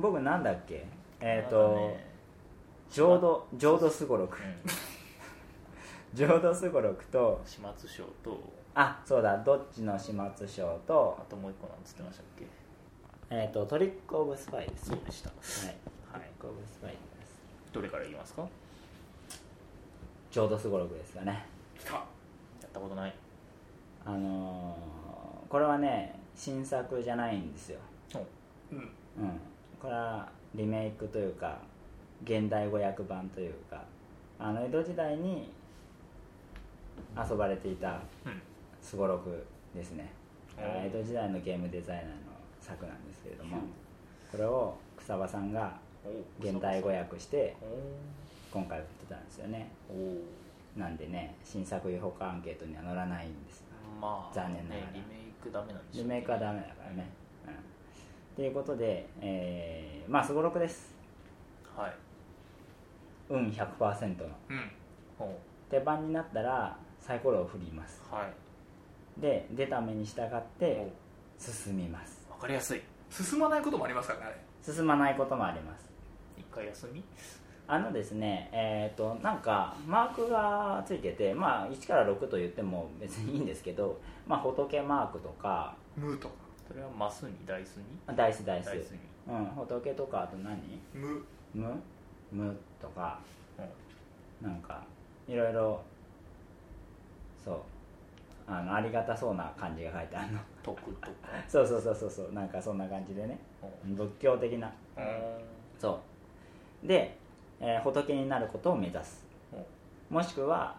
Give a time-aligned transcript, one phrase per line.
[0.00, 0.84] 僕なんだっけ？
[1.20, 2.06] えっ、なんと、かね
[2.90, 4.54] 浄土浄土すごろくうん。
[6.14, 8.38] 浄土すごろくと始末書と
[8.74, 12.46] あそうだどっちの始末書とあともう一個なんつってましたっけ？
[13.30, 15.28] えっ、とトリック・オブ・スパイですそうでした。
[15.30, 15.66] はい。
[15.68, 15.76] はい。
[16.12, 16.96] トリック・オブ・スパイで
[17.26, 17.38] す。
[17.72, 18.42] どれから言いますか？
[18.42, 18.48] や
[20.32, 21.46] 浄土すごろくですかね。
[21.78, 21.98] 来た。
[21.98, 22.02] っ
[22.72, 23.14] たことない。
[24.04, 27.80] あのーこれはね新作じゃないんですよ。
[28.70, 28.78] うん。
[28.78, 28.80] う
[29.26, 29.40] ん
[29.80, 31.58] これはリメイクというか
[32.24, 33.82] 現代語訳版というか
[34.38, 35.50] あの江戸時代に
[37.16, 38.42] 遊ばれていたうん。
[38.82, 40.10] すごろくですね。
[40.56, 42.10] おー江戸時代のゲームデザイナーの
[42.60, 43.58] 作なんですけれども
[44.30, 49.70] これを草場さんがお現代語訳してお今回売ってたんですよね。
[50.76, 53.64] なんでね新作評価アンケートには載らないんです。
[54.00, 54.86] まあ残念ながら。
[54.92, 57.10] ねリメイクダメなんでしょうリメイクはダメだからね。
[57.14, 57.19] うん
[58.40, 60.94] ということでえーまあすごろくです。
[61.76, 61.94] はい。
[63.28, 64.28] 運100%の。
[64.48, 64.70] うん。
[65.18, 65.38] ほ
[65.70, 68.00] 手番になったらサイコロを振ります。
[68.10, 68.22] うは
[69.18, 69.20] い。
[69.20, 70.90] で出た目に従って
[71.38, 72.26] 進みます。
[72.30, 72.80] わかりやすい。
[73.10, 74.74] 進まないこともありますからねあれ。
[74.74, 75.84] 進まないこともあります。
[76.38, 77.04] 一回休み？
[77.68, 87.84] あのですねえっ、となんかマークがついててまあ1から6と言っても別にいいんですけどまあ仏マークとかムーとかそれはマスにダイスに？
[88.06, 88.66] あダイスダイス。
[88.66, 88.98] ダイスに。
[89.28, 89.44] うん。
[89.46, 90.56] 仏とかあと何？
[90.94, 91.74] ム無
[92.30, 93.18] 無とか。
[94.42, 94.48] うん。
[94.48, 94.82] なんか
[95.26, 95.82] いろいろ
[97.44, 97.56] そう。
[98.46, 100.38] あのありがたそうな感じが書いてあるの。
[100.62, 101.28] 徳とか？
[101.48, 102.32] そうそうそうそうそう。
[102.32, 103.38] なんかそんな感じでね。
[103.84, 103.94] うん。
[103.96, 104.72] 仏教的な。
[104.96, 105.04] うん。
[105.78, 106.00] そ
[106.84, 106.86] う。
[106.86, 107.16] で、
[107.60, 109.24] えー仏になることを目指す。
[110.08, 110.76] もしくは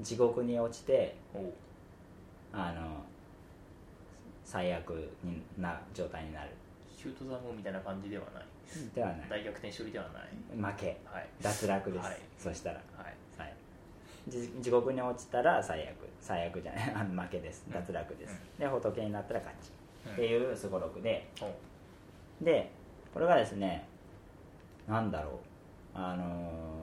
[0.00, 1.14] 地獄に落ちて
[2.52, 3.02] あの
[4.48, 4.90] 最悪
[5.22, 6.50] にな状態になる。
[6.96, 8.44] シュートザムーンみたいな感じではない
[8.94, 9.26] ではない。
[9.28, 10.74] 大逆転処理ではない。
[10.74, 10.96] 負け。
[11.04, 11.28] はい。
[11.42, 12.18] 脱落です、はい。
[12.38, 13.40] そしたら、はい。
[13.40, 13.54] はい、
[14.26, 16.08] じ地獄に落ちたら最悪。
[16.18, 16.92] 最悪じゃない。
[16.96, 17.64] あの負けです。
[17.66, 17.74] うん。
[17.74, 19.70] 脱落です、で仏になったら勝ち、
[20.06, 20.12] うん。
[20.14, 21.28] っていうすごろくで。
[21.42, 21.52] お
[22.42, 22.70] で
[23.12, 23.86] これがですね
[24.86, 25.34] なんだろう。
[25.94, 26.78] あのー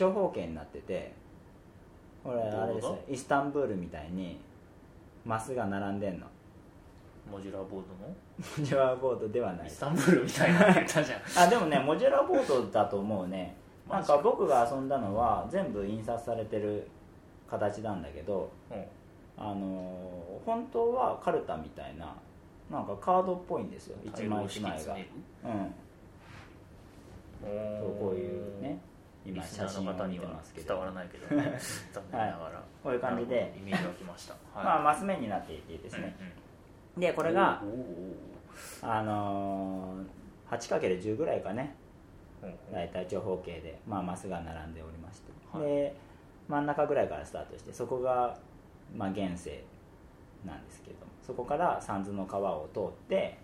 [0.00, 1.12] 長方形になってて
[2.24, 4.40] これあれですイスタンブールみたいに
[5.24, 6.26] マスが並んでんの。
[7.30, 8.14] モジュラーボードの？
[8.58, 9.66] モジュラーボードではない。
[9.66, 11.20] イスタンブールみたいな言ったじゃん。
[11.38, 13.56] あでもねモジュラーボードだと思うね
[13.88, 16.88] なんか僕が遊んだのは全部印刷されてる
[17.48, 18.84] 形なんだけどうん。
[19.38, 22.14] あのー本当はカルタみたいな
[22.70, 23.96] なんかカードっぽいんですよ。
[24.04, 24.94] 一枚一枚が。
[24.94, 25.74] うん。
[27.42, 28.70] そうこういうね。
[28.70, 28.89] リ
[29.24, 31.36] 今写真を見方には伝わらないけど。
[31.36, 31.58] ね
[31.92, 32.62] 残念ながら。
[32.82, 33.54] こういう感じで。
[33.56, 34.34] イメージがきました。
[34.54, 36.16] まあマス目になっていてですね、
[36.96, 40.20] でここれがおーおーあのー
[40.50, 41.76] 8×10 ぐらいかね。
[42.72, 45.66] 大体長方形で、まあ、マスが並んでおりまして、はい。
[45.66, 45.94] で
[46.48, 48.36] 真ん中ぐらいからスタートしてそこが、
[48.96, 49.62] まあ、現世
[50.44, 53.38] なんですけどそこから三途の川を通って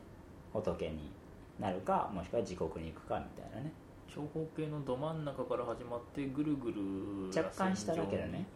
[0.53, 1.13] 仏に
[1.61, 3.73] なるかもしくは地獄に行くかみたいなね
[4.17, 8.47] 長方形のど真ん中から始まってぐるぐる若干下だけどね。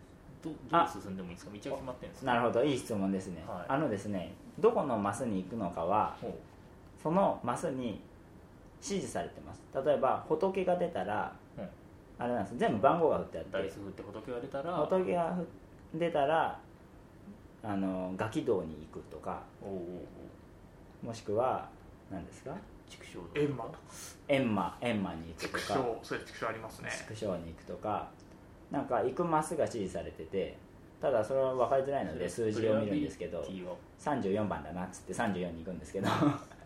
[0.42, 1.50] どどう進んでもいいですか？
[1.52, 2.32] 道は決まってるんですか？
[2.32, 3.64] なるほどいい質問ですね、はい。
[3.68, 6.16] あのですねどこのマスに行くのかは
[7.02, 8.00] そのマスに
[8.82, 9.60] 指示されてます。
[9.84, 11.68] 例えば仏が出たら、うん。
[12.18, 12.56] あれなんです。
[12.56, 13.52] 全部番号が振ってあって。
[13.52, 14.78] ダイス振って仏が出たら？
[14.78, 15.36] 仏が
[15.94, 16.58] 出たら
[17.62, 19.42] あのガキ道に行くとか。
[21.02, 21.68] もしくは
[22.10, 22.56] 何ですか？
[22.90, 23.70] 畜生道エンマ
[24.28, 25.80] エンマエンマに行く畜とか。
[25.80, 26.90] 生そういう畜生ありますね。
[26.90, 28.10] 畜生に行くとか。
[28.70, 30.56] なんか行くマスが指示されてて
[31.00, 36.08] ただそれは分かりづらいので数字を見るんですけど T は34番だなっつって34に行くんですけど。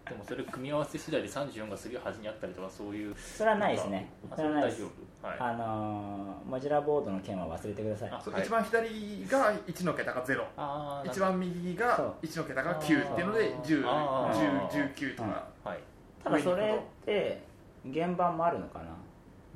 [0.04, 3.14] でもそれ組み合わせ次第で34がすげえ端にあったりとかそういう。
[3.16, 4.10] それはないですね。
[4.30, 4.82] あそれはないです。
[5.22, 5.36] はい。
[5.38, 8.10] あのーモジュラボードの件は忘れてください。
[8.10, 8.42] あはい。
[8.42, 12.14] 一番左が1の桁が0あー一番右がそう。
[12.20, 14.68] 1の桁が9っていうので10あー。
[14.68, 15.48] 10 19とか。
[15.64, 15.78] はい
[16.24, 17.42] ただそれって
[17.92, 18.86] 原版もあるのかな？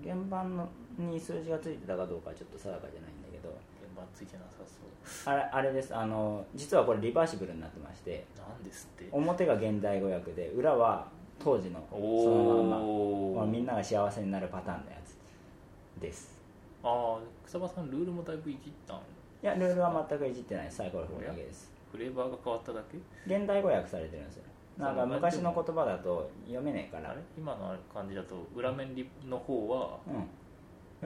[0.05, 0.69] 原版の
[0.99, 3.49] に数字がついてたかどうかはちょっと定かじゃないんだけど。
[3.81, 5.33] 現場ついてなさそう。
[5.33, 5.97] あれあれです。
[5.97, 8.27] あの実はこれリバーシブルになってまして。
[8.37, 9.09] なんですって。
[9.11, 12.79] 表が現代語訳で裏は当時のそのまんま。
[12.79, 16.39] もうみんなが幸せになるパターンのやつです。
[16.85, 18.97] ああ草場さんルールもだいぶいじったん？
[18.99, 19.01] い
[19.43, 20.71] やルールは全くいじってない。
[20.71, 21.73] サイコロ振るだけです。
[21.91, 22.99] フレーバーが変わっただけ？
[23.35, 24.45] 現代語訳されてるんですよ
[24.79, 27.11] なんか昔の言葉だと読めねえから。
[27.11, 27.21] あれ？
[27.37, 28.95] 今の感じだと裏面
[29.29, 30.29] の方はうん。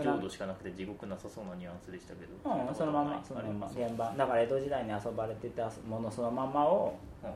[0.03, 2.33] 浄土しかなくて地獄なさそうなニュアンスでしたけど。
[2.69, 7.31] うん、そのままそのまま原版だから江戸時代に遊ばれてたものそのままをうん。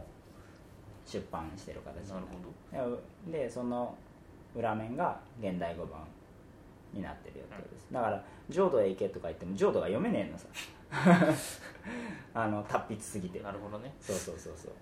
[1.07, 2.21] 出版してる形になる。
[2.73, 3.33] なほど。
[3.33, 3.95] ででその
[4.55, 6.01] 裏面が現代語版
[6.93, 7.87] になってるよってことです。
[7.93, 10.47] だから浄土へ行けとか言っても浄土が読めねえのさ。
[12.35, 13.41] あの達筆すぎて。
[13.41, 13.95] なるほどね。
[14.01, 14.73] そうそうそうそう。
[14.73, 14.75] っ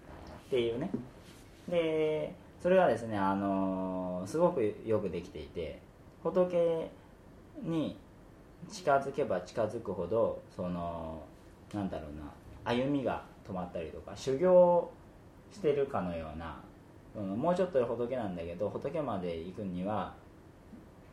[0.50, 0.90] ていうね
[1.68, 5.80] でそれはですねあのすごくよくできていて
[6.22, 6.90] 仏
[7.62, 7.98] に
[8.70, 11.22] 近づけば近づくほどその
[11.72, 12.32] なんだろうな
[12.64, 14.90] 歩みが止まったりとか修行
[15.52, 16.58] してるかのような、
[17.14, 20.14] うん、もうちょっとで仏なんだけど仏まで行くには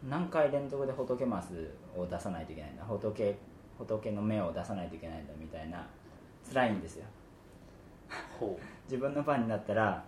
[0.09, 2.83] 何回連続で仏マスを出さないといけないんだ。
[2.83, 3.37] 仏
[3.77, 5.87] 仏の目を出さないといけないんだみたいな
[6.51, 7.05] 辛いんですよ。
[8.39, 8.59] ほ
[8.89, 10.03] 自分の番になったら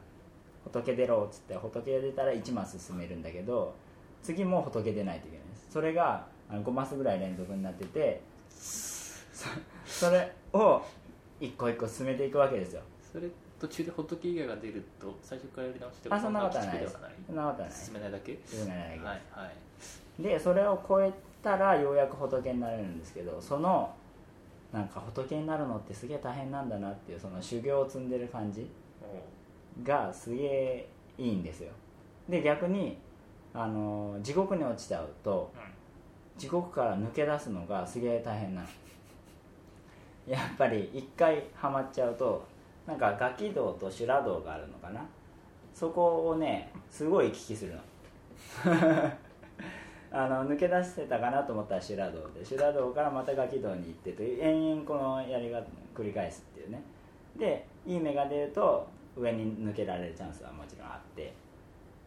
[0.63, 3.73] 仏出ろっつって仏出たら1マス進めるんだけど
[4.21, 5.67] 次も仏出ないといけないです。
[5.71, 9.47] それがあの5マスぐらい連続になっててそ
[9.85, 10.81] それを
[11.39, 12.81] 一個一個進めていくわけですよ。
[12.81, 13.27] うそれ
[13.59, 16.97] 途中で仏以外が出ると最初からやり直してあそんなことはないです。
[17.27, 18.39] そんなことはない進めないだけ？
[18.45, 19.51] 進めないだけはいは
[20.19, 20.21] い。
[20.21, 21.11] でそれを超え
[21.41, 23.93] たらようやく仏になれるんですけどその
[24.71, 28.61] なんか仏になるのってすげえ大変なんだなっていうその修行を積んでる感じ。
[28.61, 28.65] お
[29.81, 31.71] がすげえいいんですよ。
[32.29, 32.97] で逆に
[33.53, 38.67] あの地獄に落ちちゃうとう地獄から抜け出すのがすげえ大変なの。
[40.27, 42.45] やっぱり一回ハマっちゃうと
[42.87, 45.05] なんかガキ道と修羅道があるのかな。
[45.73, 47.79] そこをねすごい行き来するの。
[50.15, 55.63] あの抜け出してたかなと思ったら修羅道で修羅道からまたガキ道に行ってという延々このやりが
[55.95, 56.81] 繰り返すっていうね。
[57.35, 61.33] でいい芽が出ると上に抜けられるチャンスはもちろんあって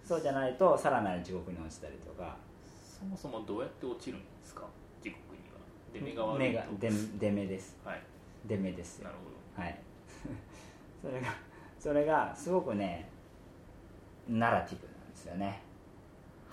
[0.05, 2.37] そうじゃないとさらなる地獄に落ちたりとか。
[2.99, 4.63] そもそもどうやって落ちるんですか？
[5.03, 5.59] 地獄には。
[5.93, 6.39] 出目が悪いと。
[6.39, 7.79] 目が出出目です。
[7.85, 8.01] はい。
[8.47, 9.05] 出目ですよ。
[9.05, 9.17] なる
[9.55, 9.79] ほはい。
[11.03, 11.35] それが
[11.79, 13.09] それがすごくね
[14.29, 15.61] ナラティブなんですよね。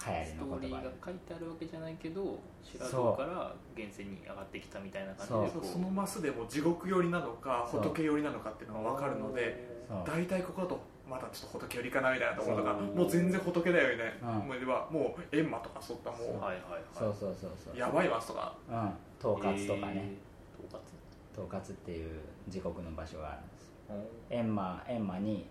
[0.05, 5.65] 流行りどストーリーが書いてあるわけじゃないけど修羅そう道から現世に上がってきたみたいな感じでこう。
[5.65, 9.73] そのマスでも地獄寄りなのか仏寄りなのかっていうのが分かるので
[10.06, 10.80] 大体ここだと
[11.10, 14.40] まだちょっと仏寄りかなみたいなところとかもう全然仏だよみたいなうん。
[14.42, 16.81] 思いではもう閻魔とかそういったもはいはいはい。
[16.94, 17.75] そうそうそうそう。
[17.75, 18.56] うやばいマスとか。
[18.69, 18.75] うん。
[19.19, 20.34] 統括とかね、えー
[20.66, 21.44] 統括。
[21.45, 23.74] 統括っていう地獄の場所があるんです。
[23.90, 25.45] お閻魔閻魔に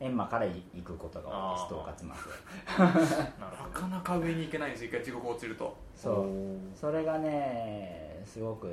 [0.00, 5.76] 閻魔から行くことが多いです統括まで なかなか上に行けないんですよ一回地獄落ちると。
[5.94, 6.14] そう。
[6.14, 8.66] おそれがねすごく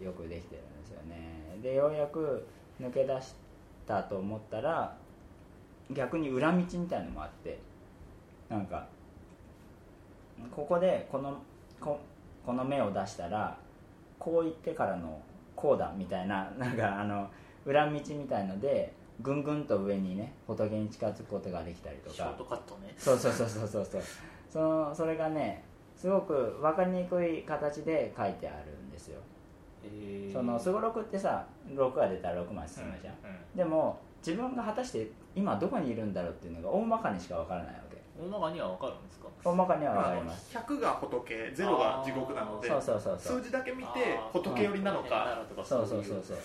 [0.00, 1.58] よくできてるんですよね。
[1.62, 2.46] でようやく
[2.80, 3.34] 抜け出し
[3.86, 4.96] たと思ったら
[5.90, 7.58] 逆に裏道みたいのもあって
[8.48, 8.86] なんか
[10.50, 11.36] ここでこの
[11.80, 11.98] こ
[12.44, 13.56] この目を出したら
[14.18, 15.20] こう言ってからの
[15.54, 17.28] こうだみたいななんかあの
[17.64, 22.16] 裏道みたいのでぐんぐんと上にね仏に近づくことができたりとか。
[22.16, 22.94] ショートカットね。
[22.98, 24.02] そうそうそうそうそうそう。
[24.50, 25.62] そのそれがね
[25.96, 29.20] すごく分かりにくい形で書いてあるんですよ。
[29.20, 29.31] えー
[30.32, 33.38] そのすごろくってさ6が出たら6まで進むじゃん、うんうん。
[33.56, 37.96] でも自分が果たして今どこにいるんだろうっていうのが大まかにしか分からないわけ。
[38.20, 39.26] 大まかには分かるんですか？
[39.44, 40.56] 大まかには分まあかります。
[40.56, 43.38] 100が仏0が地獄なのでそうそうそうそう。
[43.40, 45.42] 数字だけ見て仏寄りなのか。
[45.64, 46.36] そうそうそうそう。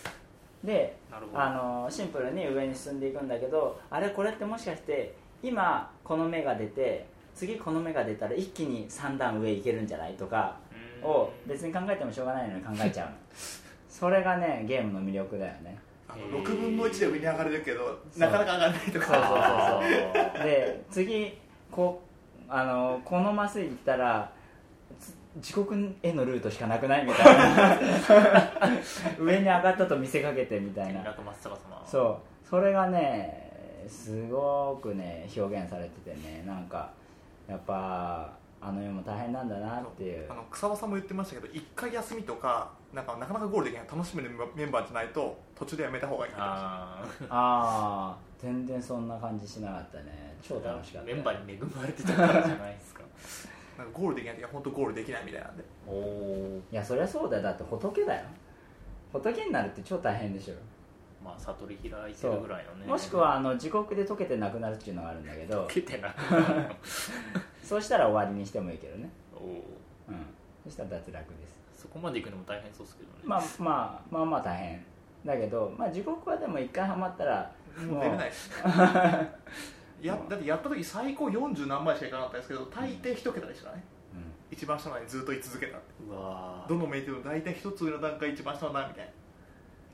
[0.64, 0.98] で
[1.34, 5.14] あのシンプルに上に進んでいくんだけどあれこれってもしかして
[5.44, 7.06] 今この目が出て
[7.36, 10.14] 次この目が出たら一気に3段上行けるんじゃない？
[10.16, 10.67] とかうん
[11.04, 13.16] を別に考えてもしょうがないのに考えちゃうの。
[13.90, 15.78] それがねゲームの魅力だよね。
[16.08, 20.44] あのへー6分の1で上に上がれるけどなかなか上がらないとそうそうかそうそう。
[20.44, 21.38] で次
[21.72, 22.02] こ
[22.48, 24.32] あのこのマス行ったら
[25.00, 27.78] つ地獄へのルートしかなくないみたいな。
[29.20, 31.04] 上に上がったと見せかけてみたいな。
[31.86, 32.48] そう。
[32.48, 36.90] それがねすごくね表現されててねなんか
[37.48, 38.30] やっぱ
[38.68, 40.26] あの世も大変なんだなっていう。
[40.30, 50.36] あの草場さんも言ってましたけど1回休みとかなんかなかなかゴールできない楽しめるメンバーじゃないと途中でやめた方がいいって言ってまあああ全然そんな感じしなかったね。
[50.42, 53.02] 超楽しかった、メンバーに恵まれてたからじゃないですか。
[53.78, 55.64] なんかゴールできない時は本当ゴールできないみたいなんで。
[55.88, 57.44] おおいやそりゃそうだよ。
[57.44, 58.26] だって仏だよ。
[59.12, 60.54] 仏になるって超大変でしょ、
[61.24, 62.88] まあ悟り開いてるぐらいのね。
[62.88, 65.66] もしくはあの地獄で溶けてなくなるっていうのがあるんだけど。
[65.66, 66.14] 受けてな
[67.64, 69.10] そうしたら終わりにしてもいいけどね。
[69.36, 69.64] おお
[70.10, 70.26] うん。
[70.64, 71.60] そしたら脱落です。
[71.74, 73.20] そこまで行くのも大変そうですけどね。
[73.24, 74.86] まあまあまあまあ大変。
[75.26, 77.52] だけど、まあ、地獄はでも一回ハマったら
[77.86, 78.50] もう出れないです。
[80.02, 83.84] やだってやった時最高40何枚しかいかなかったですけど大抵一桁でしたね。
[84.14, 84.34] うん。
[84.52, 85.88] 一番下までずっと居続けたって。
[86.08, 86.70] うわー。
[86.70, 89.12] どのメイトでも大体一つ上の段階一番下の段みたい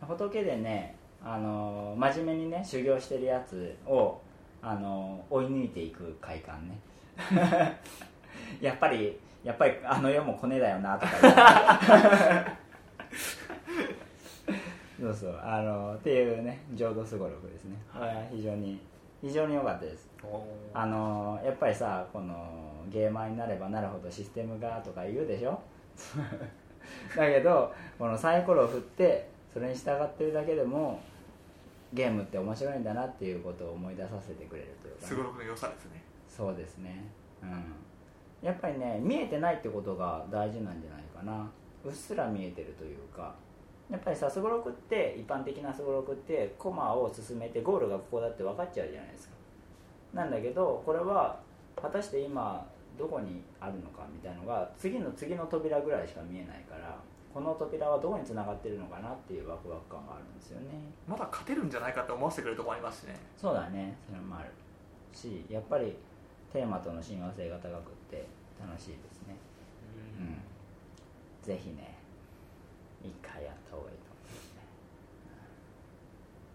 [0.01, 4.19] 仏でね、あのー真面目にね修行してるやつを
[4.61, 6.77] あの追い抜いていく快感ね。
[8.61, 11.13] やっぱりやっぱりあの世もコネだよなとか
[14.99, 15.39] そうそう。
[15.43, 18.35] あのっていうね浄土すごろくですね、はい。
[18.37, 18.79] 非常に
[19.21, 20.09] 非常に良かったです。
[20.23, 22.35] おあのやっぱりさこの
[22.89, 25.59] ゲーマーになればなるほどシステムがとか言うでしょ？
[27.17, 30.99] だけどこのサイコロを振ってそれに従ってるだけでも
[31.93, 36.03] ゲームって面白いんだなっていうことを思い出させてくれるというかね、すごろくの良さですね。
[36.27, 37.05] そうですね。
[37.41, 37.63] うん。
[38.41, 41.49] やっぱりね見えてないってことが大事なんじゃないかな。
[41.85, 43.35] うっすら見えてるというか。
[43.91, 49.35] やっぱりさすごろくって一般的なすごろくってコマを進めてゴールがここだって分かっちゃうじゃないですか。
[50.13, 51.39] なんだけどこれは
[51.79, 52.65] 果たして今
[52.97, 56.97] どこにあるのかみたいのが次の次の扉ぐらいしか見えないから
[57.33, 60.67] この扉はどこにつながってるのかなっていうワクワク感があるんですよね。
[61.07, 63.17] まだ勝てるんじゃないかって思わせてくれるところありますしね。
[63.35, 63.97] そうだね。
[64.05, 64.49] それもある
[65.11, 65.97] しやっぱり
[66.51, 68.27] テーマとの親和性が高くって
[68.61, 69.35] 楽しいですね。
[70.19, 70.41] ーうん。
[71.41, 71.97] ぜひね
[73.01, 74.61] 一回やった方がいいと思いますね。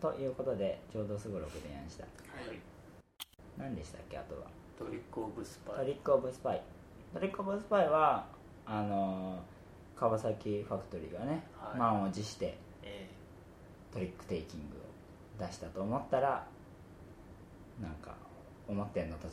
[0.00, 2.04] ということでちょうどすごろくでやんした。
[2.04, 2.08] は
[2.52, 2.58] い。
[3.58, 4.47] 何でしたっけあとは？
[4.78, 5.76] トリック・オブ・スパイ。
[5.78, 6.62] トリック・オブ・スパイ。
[7.12, 8.26] トリック・オブ・スパイは
[8.64, 9.40] あの
[9.99, 11.78] 川崎ファクトリーがね、はい。
[11.78, 13.09] 満を持してえ
[13.93, 16.47] トリックテイキングを出したと思ったら
[17.81, 18.14] なんか
[18.67, 19.33] 思ってんのと違うっ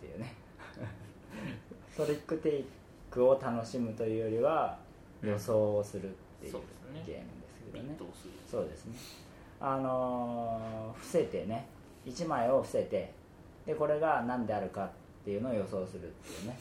[0.00, 0.34] ていうね。
[1.96, 2.64] トリックテイ
[3.10, 4.78] クを楽しむというよりは
[5.22, 7.96] 予想をするっていうゲームですーけどね。
[8.50, 8.96] そうですね。
[9.60, 11.66] あのー伏せてね
[12.06, 13.12] 1枚を伏せて
[13.64, 14.90] でこれが何であるかっ
[15.24, 16.58] ていうのを予想するっていうね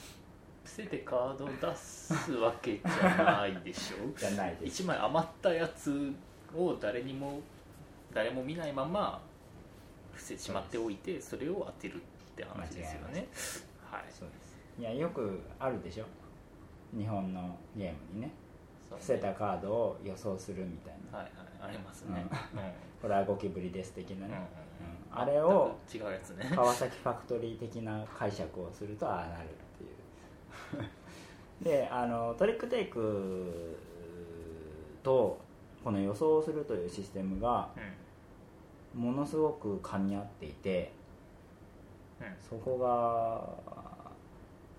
[0.65, 3.97] 伏せてカードを出すわけじゃないでしょ？
[4.17, 4.83] じゃないです。
[4.83, 6.11] 1枚余ったやつ
[6.55, 7.39] を誰にも
[8.13, 9.21] 誰も見ないまま
[10.13, 11.99] 伏せてしまっておいてそれを当てるっ
[12.35, 13.27] て話ですよね。
[13.91, 14.03] はい。
[14.09, 14.57] そうです。
[14.79, 16.05] いやよくあるでしょ？
[16.97, 18.31] 日本のゲームにね。
[18.89, 21.17] 伏せたカードを予想するみたいな。
[21.19, 21.27] はい
[21.61, 21.69] はい。
[21.69, 22.25] ありますね。
[22.53, 22.61] うん。
[23.01, 24.47] これはゴキブリです的なうんうんね、
[25.11, 25.19] うん。
[25.19, 26.49] あれを違うやつね。
[26.55, 29.49] 川崎ファクトリー的な解釈をするとああなる
[31.61, 33.77] であのトリックテイク
[35.03, 35.39] と
[35.83, 38.95] この予想をするというシステムがうん。
[38.95, 40.91] ものすごく噛み合っていて
[42.21, 42.27] うん。
[42.41, 43.53] そこが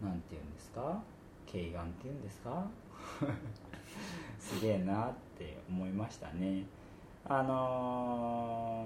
[0.08, 1.02] なんていうんですか？
[1.50, 2.66] 軽眼っていうんですか？
[4.40, 6.64] すげえなって思いましたね。
[7.28, 8.84] あの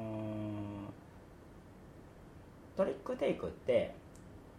[2.75, 3.95] ートリックテイクって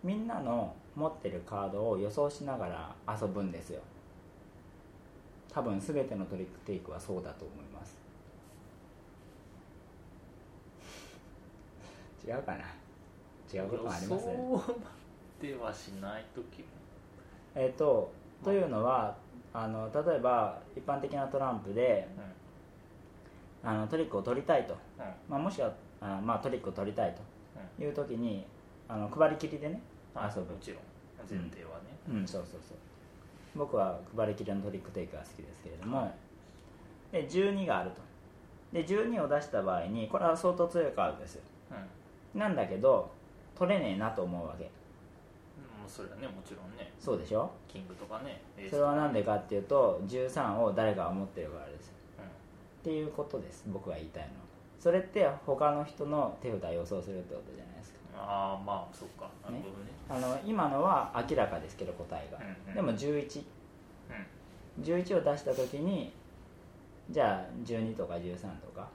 [0.04, 3.82] みんなの持ってるカードを予想しながら遊ぶんですよ。
[5.54, 7.98] 多分全てのトリックテイクはそうだと思います。
[12.28, 12.66] 違うかな？
[13.54, 14.34] 違うこともありますね。
[14.34, 14.76] 予想
[15.42, 16.66] ではしない時も。
[17.56, 18.12] えっ、と
[18.44, 19.16] というのは
[19.54, 23.70] あの例えば一般的なトランプでうん。
[23.70, 25.06] あのトリックを取りたいと、うん。
[25.30, 27.16] まあ、もしくはあ、まあ、トリックを取りたい
[27.78, 28.44] という時に
[28.88, 29.82] あの配りきりでねはい
[30.16, 30.80] 遊ぶもちろん
[31.30, 32.78] 前提はね、うんそうそうそう。
[33.56, 36.14] 僕は配りきりのトリックテイクが好きですけれども、はい。
[37.14, 38.02] で12があると。
[38.74, 41.42] で12を出した場合にこれは相当強いカードですよ。
[42.36, 42.40] うん。
[42.40, 43.12] なんだけど
[43.56, 44.66] 取れねえなと思うわけ。
[44.66, 46.92] うんそれはねもちろんね。
[47.00, 47.52] そうでしょ？
[47.68, 51.94] キングとかねそれは何でかっていうと13を誰かが持ってるからですよ。
[52.20, 52.26] うん。
[52.26, 52.28] っ
[52.84, 54.34] ていうことです僕が言いたいのは。
[54.80, 57.71] それって他の人の手札予想するってことじゃない？
[58.22, 59.30] ああまあそっか。
[59.44, 59.92] なるほどね。
[60.10, 62.76] あの今のは明らかですけど答えが、うんうん。
[62.76, 63.44] でも1111
[64.80, 65.18] うん。
[65.18, 66.14] を出した時に
[67.10, 68.88] じゃあ12とか13とか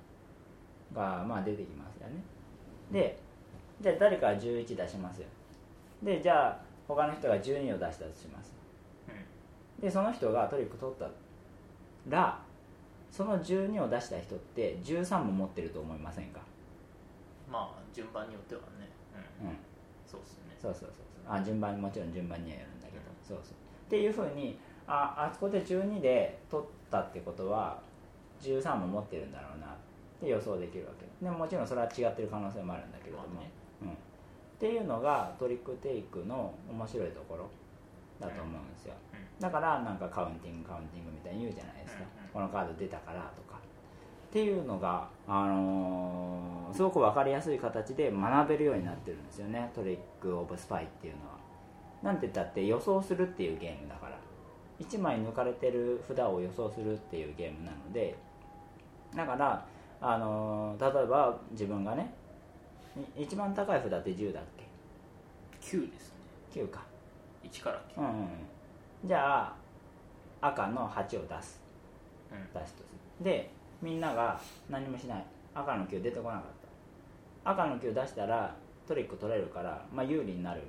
[0.94, 2.22] がまあ出てきますよね。
[2.92, 3.18] で
[3.80, 5.26] じゃあ誰かが11出しますよ。
[6.02, 8.54] でじゃあ他の人が12を出したとします。
[9.80, 11.10] でその人がトリック取った
[12.08, 12.40] ら
[13.10, 16.40] その12を出した人って13も持ってると思いませんか？
[17.50, 18.88] まあ順番によってはね
[20.06, 20.56] そうっすね。
[20.56, 21.34] そうそうそうそう。
[21.34, 23.54] あ順番もちろん順番にはやるんだけど、そうそう。
[23.54, 27.78] っていうふうにああそこで12で取ったってことは
[28.40, 29.66] 13も持ってるんだろうな。
[29.66, 29.68] っ
[30.20, 31.06] て予想できるわけ。
[31.22, 33.50] でももちろんそれは違ってる可能性もあるんだけれども、まあね。
[33.82, 33.92] うん、っ
[34.58, 37.50] ていうのがトリックテイクの面白いところ
[38.18, 39.42] だと思うんですよ、うん。
[39.42, 43.60] だからなんかカウンティングカウンティングみたいに言うじゃないですか、このカード出たからとか
[44.36, 49.70] っていうのが、あのーすごく分かりやすい形で学べるようになってるんですよね。
[49.74, 51.38] トリック・オブ・スパイっていうのは。
[52.02, 54.18] なんて言ったって予想するっていうゲームだから。
[54.78, 58.14] 1枚抜かれてる札を予想するっていうゲームなので。
[59.14, 59.66] だから、
[60.02, 62.12] あのー例えば自分がね
[63.16, 64.42] い一番高い札って10だっ
[65.62, 66.16] 9ですね。
[66.52, 66.82] け9か。
[67.42, 68.28] 1から9、うんうんうん。
[69.02, 69.54] じゃあ
[70.42, 71.62] 赤の8を出す。
[72.30, 72.52] うん。
[72.52, 73.24] 出すとする。
[73.24, 75.24] でみんなが何もしない。
[75.54, 76.42] 赤の9出てこなかっ
[77.44, 77.50] た。
[77.50, 78.54] 赤の9出したら
[78.86, 80.62] トリック取れるから、まあ、有利になる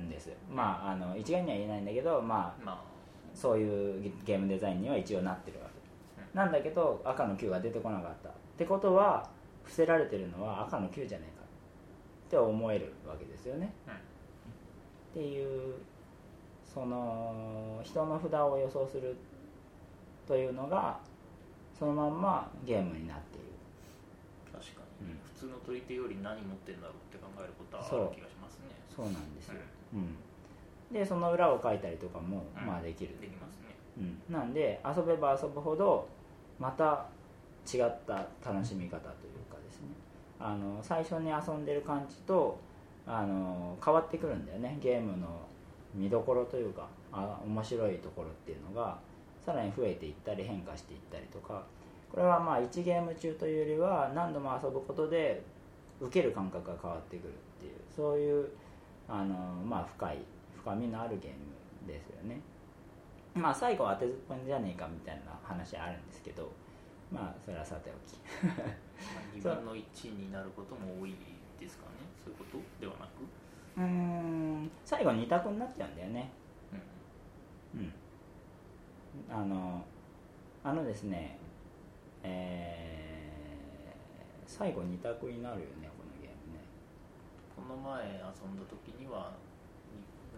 [0.00, 0.30] んです。
[0.50, 2.84] まああの一概には言えないんだけどまあま
[3.34, 6.22] そういうゲームデザインには一応なってるわけ。
[6.22, 8.28] うなんだけど赤の9が出てこなかった。
[8.28, 9.28] ってことは
[9.62, 11.38] 伏せられてるのは赤の9じゃないか。
[12.28, 13.94] って思えるわけですよね、うん。
[13.94, 13.96] っ
[15.14, 15.74] ていう
[16.62, 19.16] その人の札を予想する
[20.26, 20.98] というのが
[21.78, 23.46] そのまんまゲームになっている。
[24.52, 25.18] あ確かに、うん。
[25.22, 28.74] 普通の取り手より何持ってんだろうって考えることはある気がしますね。
[28.90, 29.54] そうなんですよ、
[29.94, 30.16] うん。
[30.92, 32.66] でその裏を書いたりとかも、うん。
[32.66, 33.14] まあできる。
[33.20, 33.76] できますね。
[33.98, 36.08] うん、なんで遊べば遊ぶほど
[36.58, 37.06] また
[37.66, 39.88] 違った楽しみ方というかですね。
[40.40, 42.58] あの最初に遊んでる感じと
[43.06, 44.78] あの変わってくるんだよね。
[44.80, 45.26] ゲームの
[45.94, 48.98] 見どころというかあ面白いところっていうのが
[49.48, 51.64] さらに増えていったり変化していったりとか
[52.12, 55.42] これはまあ1ゲーム中というよりは何度も遊ぶことで
[56.02, 58.50] 受ける感覚が変わってくるっていうそういう
[59.08, 60.18] あの、まあ、深い
[60.54, 62.40] 深みのあるゲームですよね。
[63.34, 66.50] まあ最後は当てずっぽんじゃねえかみたいな話あるんですけど
[67.10, 68.18] まあそれはさておき。
[68.44, 71.14] まあ2分の1になることも多い
[71.58, 72.04] ですかね。
[72.22, 73.24] そういうことではなく、
[73.78, 76.30] うーん最後2択になっちゃうんだよね。
[77.74, 77.80] うん。
[77.80, 77.92] うん
[79.30, 79.84] あの
[80.64, 81.38] あのですね
[82.22, 82.88] えー
[84.48, 86.64] 最後2択になるよねこのゲームね。
[87.54, 89.30] この前遊んだ時には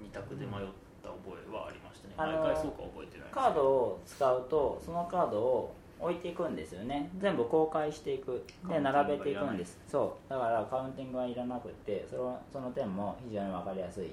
[0.03, 0.67] 2, 択で迷っ
[1.03, 7.11] た覚えはありましたね、あの毎回そうか覚えてないカードを使うとそのカードを置いていくんですよね。
[7.19, 8.45] 全部公開していく。
[8.69, 9.79] で並べていくんです。
[9.87, 10.31] そう。
[10.31, 14.11] だからカウンティングはいらなくってそのその点も非常に分かりやすい、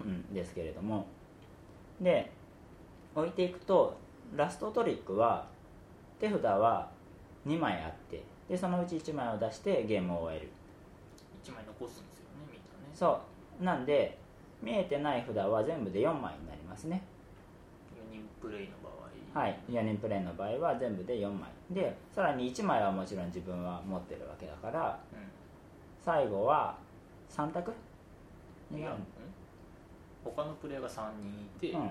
[0.00, 1.06] うん、ですけれども。
[2.00, 2.30] で
[3.14, 3.96] 置いていくと
[4.36, 5.46] ラストトリックは
[6.18, 6.88] 手札は
[7.46, 10.48] 2枚あってでそのうち1枚を出してゲームを終える。
[11.44, 12.92] 1枚残すんですよねみんなね。
[12.94, 13.20] そ
[13.60, 13.64] う。
[13.64, 14.18] なんで
[14.62, 17.02] 見えてない札は全部で4枚になりますね。
[17.94, 18.94] 4人プレイの場合。
[19.38, 21.50] はい、4人プレイの場合は全部で4枚。
[21.70, 25.16] でさらに1枚はもちろん自分は持ってるわけだからう
[26.04, 26.76] 最後は
[27.30, 27.72] 3択？
[28.72, 28.96] ん、いや、うん、
[30.22, 31.90] 他のプレイヤーが3人いて、うん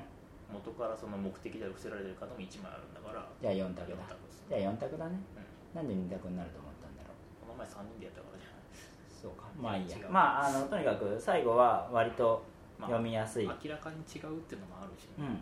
[0.54, 3.26] 元からその目的で伏せられてる方も1枚あるんだから。
[3.42, 3.98] じゃあ4択だ。
[3.98, 5.18] 4択じゃあ4択だね。
[5.34, 5.82] うん。
[5.82, 7.50] なんで2択になると思ったんだろう。
[7.50, 8.62] この前3人でやったからじゃない
[9.10, 9.50] そうか。
[9.58, 9.98] まあいいや。
[10.06, 12.46] まああのとにかく最後は割と
[12.78, 15.42] まあ読みやすい、明らかに違うっていうのもあるし、うん。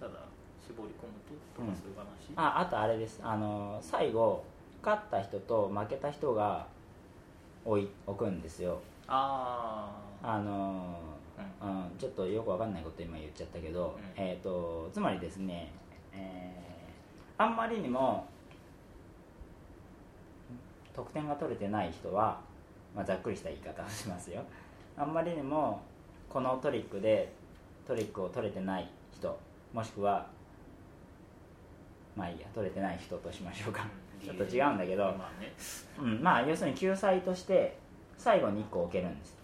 [0.00, 0.24] ただ
[0.56, 3.20] 絞り込むととかそういう話、ああとあれです。
[3.22, 4.44] あの最後
[4.82, 6.66] 勝った人と負けた人が
[7.64, 8.80] 置い置くんですよ。
[9.08, 9.90] あ
[10.22, 10.98] ああの
[11.62, 14.22] うん、ちょっとよくわかんないこと今言っちゃったけど、うん。
[14.22, 15.70] えー、とつまりですね、
[16.12, 16.68] えー
[17.38, 18.26] あんまりにも
[20.94, 22.40] 得点が取れてない人は、
[22.94, 24.42] まあ、ざっくりした言い方をしますよ。
[24.96, 25.80] あんまりにも
[26.28, 27.32] このトリックで
[27.86, 29.38] トリックを取れてない人
[29.72, 30.26] もしくは
[32.16, 33.86] まあいいや取れてない人としましょうか、
[34.22, 35.52] ちょっと違うんだけど、まあね。
[36.00, 37.78] うん、まあ要するに救済として
[38.16, 39.37] 最後に1個置けるんです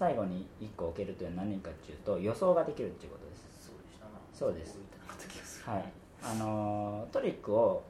[0.00, 3.66] 最後に1個置けるというのは何かっていうと予想ができるっていうことです。
[3.66, 4.78] そうでしたなそうです。
[5.62, 5.84] はい。
[6.22, 7.82] あのートリックを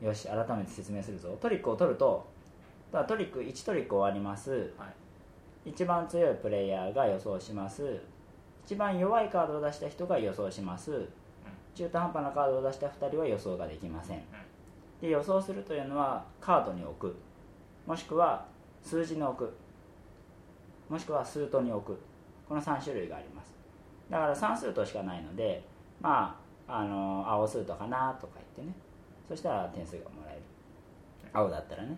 [0.00, 1.36] よし改めて説明するぞ。
[1.40, 2.28] トリックを取ると
[2.92, 4.72] トリック1トリック終わります。
[4.78, 4.86] は
[5.66, 5.70] い。
[5.70, 7.98] 一番強いプレイヤーが予想します。
[8.64, 11.08] 一番弱いカードを出した人が予想します。
[11.74, 14.22] 中途半端なカードを出した2人は予想ができません。
[15.00, 17.16] で予想するというのはカードに置く。
[17.84, 18.46] もしくは
[18.80, 19.52] 数字に置く
[20.92, 21.98] もしくは数とに置く。
[22.46, 23.54] この3種類があります。
[24.10, 25.64] だから算数としかないので
[26.02, 28.76] まああの青数とかなとか言ってね。
[29.26, 30.42] そしたら点数がもらえる。
[31.32, 31.96] 青だったらね。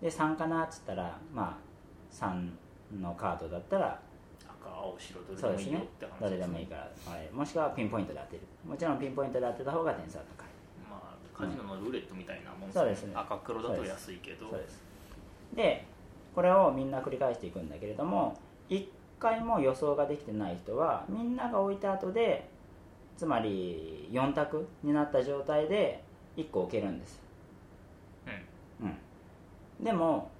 [0.00, 4.00] で3かなっつったらまあ3のカードだったら
[4.48, 7.34] 赤青白どれですねでもいいよって話どれでもいいからもらえる。
[7.34, 8.42] もしくはピンポイントで当てる。
[8.64, 10.46] もちろんピンポイントで当てた方が点数は高い。
[10.88, 13.12] まあカジノのルーレットみたいなもんそうですね。
[13.16, 14.50] 赤黒だと安いけど。
[14.50, 14.84] そうです。
[15.52, 15.95] で
[16.36, 18.86] これをみんな繰り返していくんだけれども1
[19.18, 22.46] 回も予想ができてない人はみんなが置いた後で
[23.16, 26.04] つまり4択になった状態で
[26.36, 27.22] 1個置けるんです。
[28.80, 28.86] うん。
[28.86, 29.84] うん。
[29.84, 30.30] でも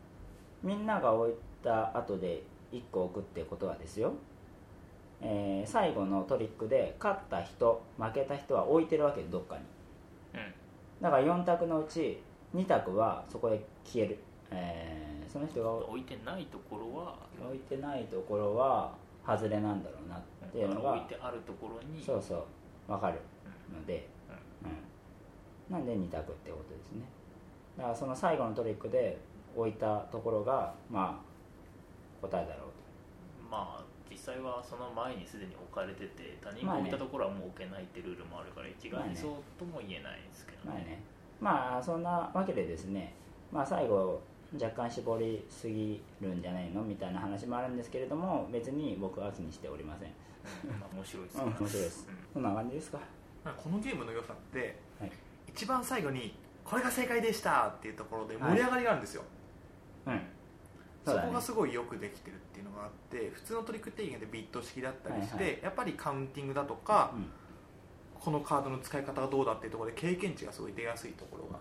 [0.62, 4.12] みんなが置いた後で1個置くってことはですよ、
[5.22, 9.62] えー最後のトリックで勝った人負けた人は置いてるわけどっかに。
[10.34, 10.52] うん。
[11.00, 12.20] だから4択のうち
[12.54, 14.18] 2択はそこで消える。
[14.50, 15.05] えー
[15.36, 18.94] その人が置いてないところは置いてないところは
[19.26, 20.20] 外れなんだろうなっ
[20.50, 22.44] ていうのが置いてあるところにそうそう
[22.88, 23.20] 分かる。
[23.68, 24.08] ので、
[25.68, 25.74] うん。
[25.74, 27.02] なんで2択ってことですね。
[27.76, 29.18] だからその最後のトリックで
[29.54, 41.02] 置いたところがまあ答えだろうまあ実際はその前にすでに置かれてて他人が置いたところはもう置けないってルールもあるから一概にそうとも言えないですけどとまあね。
[41.40, 43.12] まあそんなわけでですね
[43.52, 44.22] まあ最後
[44.54, 50.10] 若干絞りすぎるんじゃないのみたいな話もあるんですけれども別に僕は気にしておりません。
[50.80, 51.38] まあ面白いです。
[51.38, 52.08] うん面白いです。
[52.32, 52.98] そんな感じですか？
[53.44, 55.12] このゲームの良さって、はい。
[55.48, 59.22] 一番最後にこれが正解でしたっていうところで盛り上がりがあるんですよ、
[60.06, 60.20] うん。
[61.04, 61.22] そね。
[61.26, 67.26] こがすごいよくできてるっていうのがあって普通のトリックテイキングでビット式だったりして、はいはやっぱりカウンティングだとか、うん。
[68.18, 71.60] このカードの使い方がどうだっていうところで経験値がすごい出やすいところがうん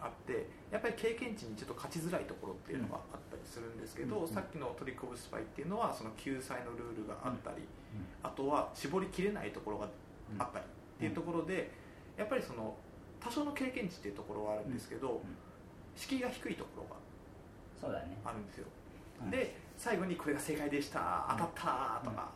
[0.00, 8.06] あってやっぱり経験値にちょっと勝ちづらいところっていうのがあったりするんですけど、うんさっきのトリック・オブ・スパイっていうのはその救済のルールがあったり、うん。
[8.22, 9.88] あとは絞りきれないところが
[10.38, 11.70] あったりっていうところで
[12.16, 12.74] やっぱりその
[13.20, 15.20] 多少の経験値っていうところはあるんですけど、
[15.94, 16.96] 敷居が低いところが
[17.80, 18.18] そうだね。
[18.24, 18.66] あるんですよ、
[19.22, 19.30] うん。
[19.30, 22.30] で最後にこれが正解でした当たったとか、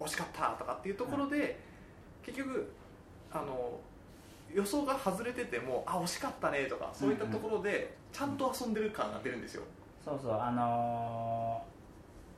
[0.00, 1.58] 惜しかったとかっていうところで、
[2.22, 2.72] 結局
[3.30, 3.80] あの
[4.54, 9.62] 予想が外れててもあ惜しかったねとかそういったところでちゃんと遊んでる感が出るんですよ、
[10.04, 11.62] そうそうあの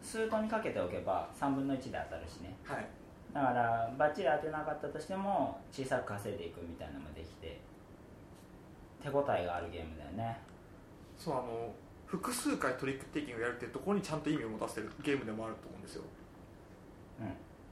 [0.03, 2.55] ー、数個にかけておけば3分の1で当たるしね。
[2.65, 2.87] はい。
[3.33, 7.61] だからバッチリ当てなかったとしても小さく稼いでいくみたいなのもできて
[9.03, 10.39] 手応えがあるゲームだよね。
[11.19, 11.75] そうあの
[12.07, 16.03] 複数回トリックテイキングをやるっていうところにちゃんと意味を持たせてるゲームでもあると思うんですよ。
[16.03, 16.09] うん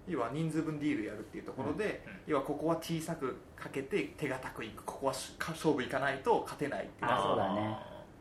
[0.08, 7.10] 要は人数分ディールやるっていうところで、要はここは小さくかけて手堅くいくここは勝負いかないと勝てないっていう。
[7.10, 7.76] あそうだね。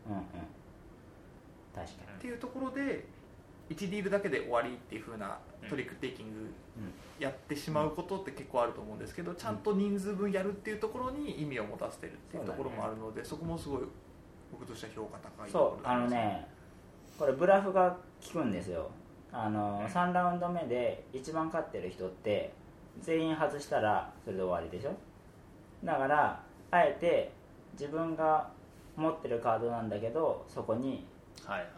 [0.07, 0.23] うんうん。
[1.73, 3.05] 確かっていうところで
[3.69, 5.37] 1ディールだけで終わりっていう風な
[5.69, 6.49] トリックテイキング
[7.19, 13.81] やってしまうことって結構あると思うんですけどちゃんと人数分やるっていうところに意味を持たせてるっていうところもあるのでそこもすごい
[14.51, 16.47] 僕としては評価高いにそうあのね
[17.17, 17.95] これブラフが
[18.33, 18.89] 効くんですよ
[19.33, 22.51] あの3ラウンド目で一番勝ってる人って
[23.01, 24.91] 全員外したらそれで終わりでしょ？
[25.83, 26.41] だから
[26.71, 27.31] あえて
[27.73, 28.49] 自分が
[28.97, 31.05] 持ってるカードなんだけどそこに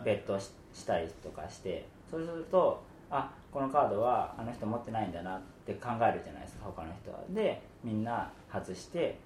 [0.04, 7.20] ベットししたりとかしてそうするとあこのカードはあの人持ってないんだなって考えるじゃないですか他の人は。
[7.30, 9.20] でみんな外して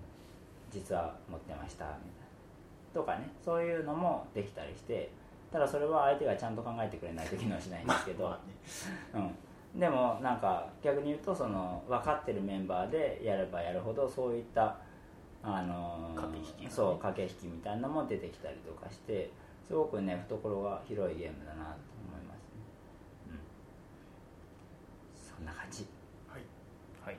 [0.69, 2.03] 実は持ってましたみたいな。
[2.93, 5.09] とかねそういうのもできたりして
[5.51, 8.41] ただそれは相手がちゃんと考えてくれないと機能しないんですけど、ま
[9.13, 9.31] あね。
[9.73, 14.77] うん、でもなんか逆に言うとその分かってるメンバーでやればやるほどそういった
[15.43, 19.31] あのー駆け引きそう駆け引きみたいなのも出てきたりとかして
[19.67, 21.69] すごくね懐が広いゲームだなと
[22.09, 22.63] 思いますね、
[23.29, 23.39] うん、
[25.37, 25.85] そんな感じ。
[26.27, 26.41] はい。
[27.05, 27.17] はい。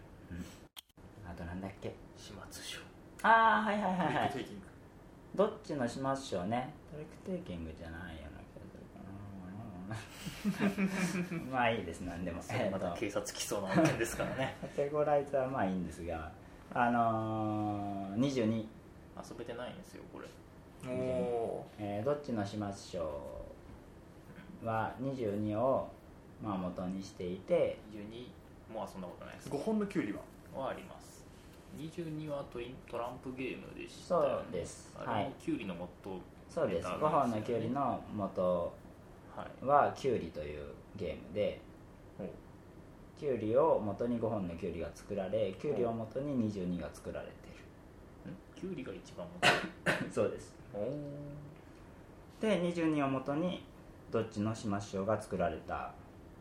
[1.27, 1.95] あとなんだっけ？
[2.17, 2.81] 始末書。
[3.23, 4.31] ああはいはいはいはい
[5.39, 6.75] どっちのしますしょうね。
[6.91, 8.83] トリックテイキングじゃないような気がする
[11.31, 11.47] かな。
[11.53, 12.43] まあいいですなんでも。
[12.43, 14.57] それまた警察来そうな案件ですからね。
[14.61, 16.33] カテゴライズはまあいいんですが
[16.75, 18.67] あのー、22、遊
[19.39, 20.27] べてないんですよこれ。
[20.89, 23.49] おおえーどっちの始末書
[24.65, 25.89] は22を
[26.43, 27.79] まあ元にしていて。
[27.93, 29.49] 22も遊んだことないです。
[29.49, 30.21] 5本のキュウリは？
[30.55, 30.98] はあります
[31.79, 34.29] 22はトイントランプゲームでしたよね。
[34.29, 34.93] そうです。
[34.99, 38.73] あれはいもキュウリのモットそうですネタ5本のなんですよねキュウリの元
[39.37, 39.65] はい。
[39.65, 40.63] はキュウリという
[40.97, 41.61] ゲームで
[43.19, 47.33] キュウリを元に5本のキュウリが作られキュウリを元に22が作られて
[48.29, 48.61] ん？
[48.61, 50.31] キュウリが一番モッいるそう。
[50.31, 50.55] です
[52.41, 53.65] で22を元に
[54.11, 55.93] どっちの始末書が作られた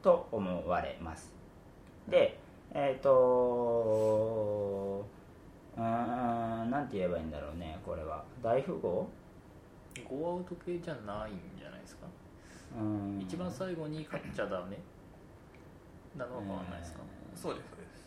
[0.01, 1.31] と思われます。
[2.07, 2.37] で
[2.73, 5.05] えっ、と
[5.77, 8.23] うーんなんて言えばいいんだろうねこれは。
[8.41, 9.07] 大富豪？
[10.07, 12.05] ゴーアウト系じゃないんじゃないですか、
[12.79, 13.19] うーん。
[13.21, 14.77] 一番最後に勝っちゃダメ？
[16.15, 16.99] なのは変わらないですか、
[17.35, 18.05] そうですそうです。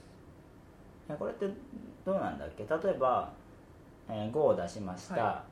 [1.08, 1.46] いやこれって
[2.04, 2.64] どうなんだっけ？
[2.64, 3.32] 例えば、
[4.08, 5.44] えー5を出しました、は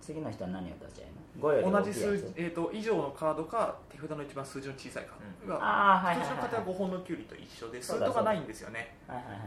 [0.00, 2.10] 次の人は何を出しゃいいの？5より同じ大きいやつ？
[2.10, 5.52] 数字、えー、と以上のカードか手札の一番数字の小さいカード。
[5.54, 6.50] が、あーはいはい今はい。
[6.50, 8.94] 年の方は5本のキュウリと一緒でそうだ数とがないんですよね。
[9.06, 9.46] はいはいはいはい。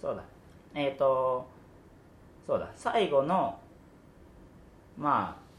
[0.00, 0.22] そうだ
[0.74, 1.46] えっ、と
[2.46, 3.58] そうだ最後の
[4.96, 5.50] まあ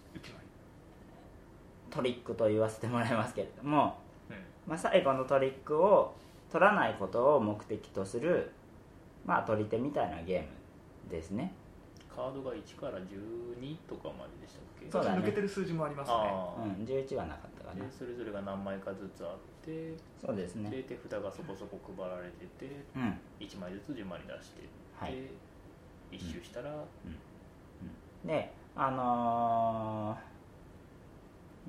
[1.90, 3.98] トリックと言わせてもらいますけれども、
[4.30, 4.38] うん。
[4.66, 6.14] まあ、最後のトリックを
[6.50, 8.52] 取らないことを目的とする
[9.26, 10.48] まあ取り手みたいなゲーム
[11.10, 11.54] ですね。
[12.14, 14.92] カードが1から12とかまででしたっけ？
[14.92, 15.20] そうだね。
[15.20, 16.14] 抜けてる数字もありますね。
[16.16, 17.86] ああ、うん、11はなかったかな。
[17.86, 24.70] でそれぞれが何枚かずつあってそうですねで手札がそこそこ配られててうん1枚ずつ順番に出してって、
[25.02, 25.16] はい。
[26.12, 26.72] 一周したら、
[28.26, 30.32] であのー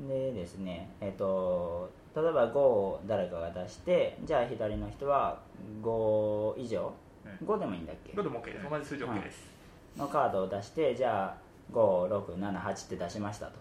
[0.09, 5.39] でですねえっ、と例えば5を誰かが出してじゃあ左の人は
[5.83, 6.93] 5以上、
[7.41, 7.47] うん。
[7.47, 8.13] 5でもいいんだっけ？
[8.15, 9.49] どれも OK です同じ数字 OK です、
[9.97, 11.37] のカードを出してじゃあ
[11.75, 13.53] 5678って出しましたと。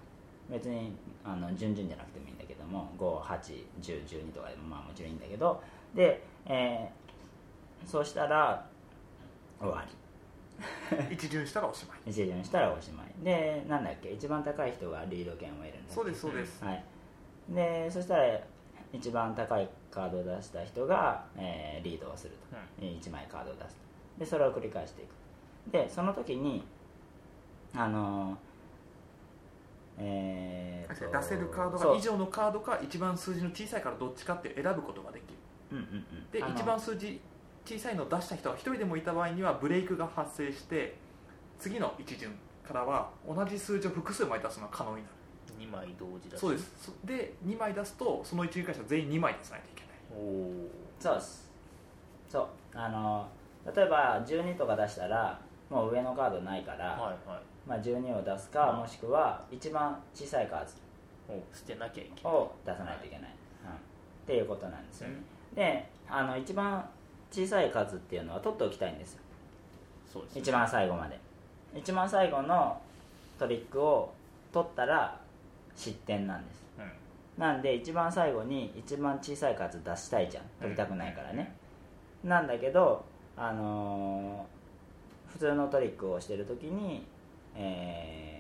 [0.50, 0.92] 別に
[1.24, 5.62] あの順々じゃなくてもいいんだけども581012とかでもまあもちろんいいんだけど。
[5.96, 7.02] で、えー
[7.90, 8.64] そうしたら
[9.62, 9.96] 終わり。
[11.12, 12.00] 一巡したらおしまい。
[12.08, 13.24] 一巡したらおしまい。
[13.24, 15.94] でなんだっけ一番高い人がリード権を得るんだっけ。
[15.94, 16.84] そうですそうです、はい、
[17.50, 18.40] でそしたら
[18.94, 23.82] 一番高いカードを出した人が、えーリードをすると、1枚カードを出すと。
[24.20, 25.10] でそれを繰り返していく。
[25.72, 26.64] でその時に
[27.76, 28.38] あのー
[29.98, 35.38] えーと出せるカードが以上のカードか一番数字の小さいカードどっちかって選ぶことができる。
[35.72, 36.32] うんうんうん。
[36.32, 37.22] で一番数字
[37.66, 40.96] 小さいのを出した人が一人でもいた場合にはブレイクが発生して
[41.60, 42.30] 次の一巡
[42.68, 45.16] からは同じ数字を複数枚出すのが可能になる。
[45.60, 46.40] 2枚同時だし？
[46.40, 46.72] そうです。
[46.80, 49.62] そで2枚出すとその一巡会社全員2枚出さない。
[49.62, 50.70] といけないおお
[51.00, 51.52] そうです。
[52.30, 52.48] そう。
[52.74, 53.28] あの
[53.76, 57.42] 例えば12とか出したらもう上のカードないから、はいはい。
[57.68, 60.66] まあ、12を出すか、うんもしくは一番小さいカー
[61.30, 62.20] お捨てなきゃいけない。
[62.24, 63.30] ドを出さないといけない、
[63.64, 63.74] うん、っ
[64.26, 65.16] ていうことなんですよね、
[65.54, 66.84] であの一番
[67.32, 69.20] 小さい数っていうのは取っておきたいんですよ。
[70.12, 70.42] そうですね。
[70.42, 71.20] 一番最後まで。
[71.76, 72.80] 一番最後の
[73.40, 74.14] トリックを
[74.52, 75.20] 取ったら
[75.76, 76.62] 失点なんです。
[76.78, 76.92] うん。
[77.42, 80.44] なんで一番最後に一番小さい数出したいじゃん。
[80.60, 81.56] 取りたくないからね、
[82.24, 83.04] なんだけど、
[83.38, 84.62] あのー
[85.32, 87.06] 普通のトリックをしてる時に、
[87.56, 88.38] え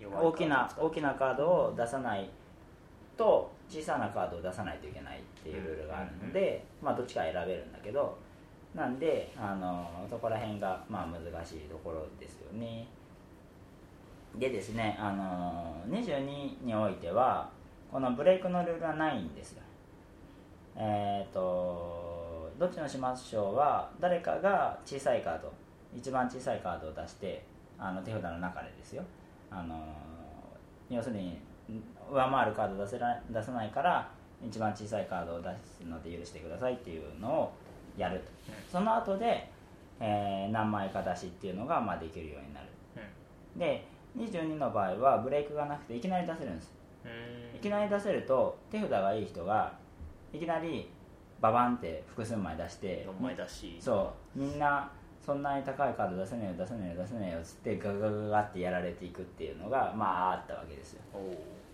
[0.00, 2.30] ー大きな大きなカードを出さない
[3.16, 8.18] と小さなカードを出さないといけないっていうルールがあるので、まあ、どっちか選べるんだけど
[8.74, 12.86] なんで、あのーそこら辺がまあ難しいところですよね。
[14.38, 17.50] でですね、あのー22においては
[17.90, 19.62] このブレイクのルールはないんですよ。
[20.76, 25.52] えっ、とどっちのしましょうは誰かが小さいカード
[25.96, 27.44] 一番小さいカードを出して
[27.78, 29.02] あの手札の中でですよ。
[29.50, 29.76] あの
[30.90, 31.38] 要するに
[32.10, 34.10] 上回るカード出せら出さないから
[34.46, 37.52] 一番小さいカードを出すので許してくださいっていうのを
[37.96, 38.30] やると、
[38.70, 39.50] その後で、
[40.00, 42.66] えー何枚か出しっていうのがまあできるようになる。
[43.54, 43.58] うん。
[43.58, 43.84] で
[44.16, 46.72] 22の場合はブレイクがなくていきなり出せるんです。
[47.04, 47.56] うん。
[47.56, 49.72] いきなり出せると手札がいい人が
[50.32, 50.88] いきなり
[51.40, 53.76] ババンって複数枚出して4枚だし。
[53.80, 54.38] そう。
[54.38, 61.00] みんなそんなに高いカード出せねえよ出せねえよ出せねえよっつってガガガガガってやられていくっていうのがまああったわけですよ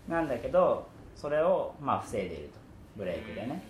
[0.07, 2.65] なんだけどそれをまあ防いでいると。
[2.97, 3.61] ブレイクでね、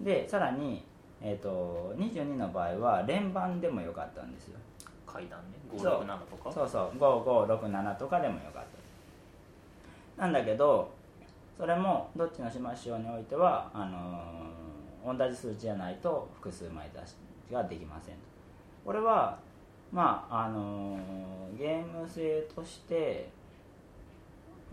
[0.00, 0.84] うん、でさらに、
[1.20, 4.58] えー、と22の場合は連番でもよかったんですよ。
[5.06, 5.58] 階段ね。
[5.76, 6.02] そう。
[6.04, 6.52] 567とか？
[6.52, 6.98] そうそう。
[6.98, 8.62] 5567とかでもよかっ
[10.16, 10.22] た。
[10.22, 10.92] なんだけど
[11.58, 17.14] それもどっちのしましょうにおいてはあのー同じ数値じゃないと複数枚出し
[17.52, 18.20] ができませんと。
[18.86, 19.38] これは
[19.92, 23.28] まああのーゲーム性として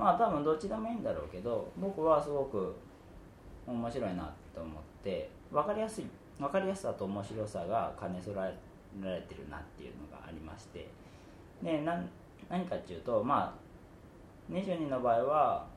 [0.01, 2.75] まあ多分どっちでもいいんだろうけど僕はすごく
[3.67, 6.05] 面白いなと思って分かりやすい
[6.39, 10.89] 分かりやすさと面白さが兼ね備えられてるなっていうのがありまして
[11.61, 11.85] で
[12.49, 15.67] 何かっていうとまあ22の場合は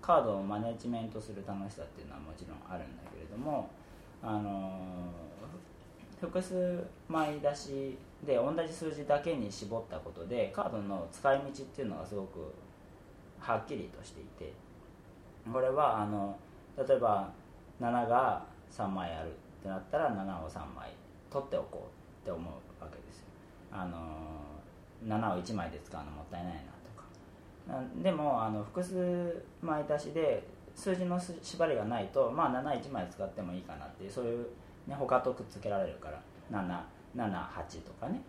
[0.00, 3.68] カードをマネジメントする楽しさっていうのはもちろんあるんだけれども
[4.22, 4.72] あの
[6.18, 12.54] 複数枚出しで同じ数字だけに絞ったことでカードの使い道っていうのがすごく
[13.46, 14.52] はっきりとしていて
[15.52, 16.36] これはあの
[16.76, 17.30] 例えば
[17.80, 19.32] 7が3枚あるっ
[19.62, 20.90] てなったら7を3枚
[21.30, 23.24] 取っておこうって思うわけですよ。
[23.70, 23.96] あの
[25.06, 27.84] 7を1枚で使うのもったいないなとか。
[28.02, 30.42] でもあの複数枚出しで
[30.74, 34.46] 数字の縛りがないとまあ71枚使ってもいいかなっていうそういう、
[34.88, 38.20] ね、他とくっつけられるから778とかね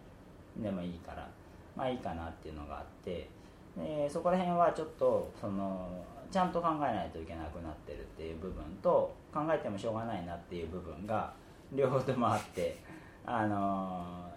[0.57, 1.27] でもいいから
[1.75, 3.29] まあいいかなっていうのがあって
[3.77, 5.87] でそこら辺はちょっとその
[6.31, 11.33] ちゃんと考えないといけなくなってるっていう部分と考えてもしょうがないなっていう部分が
[11.73, 12.77] 両方ともあって
[13.25, 14.29] あの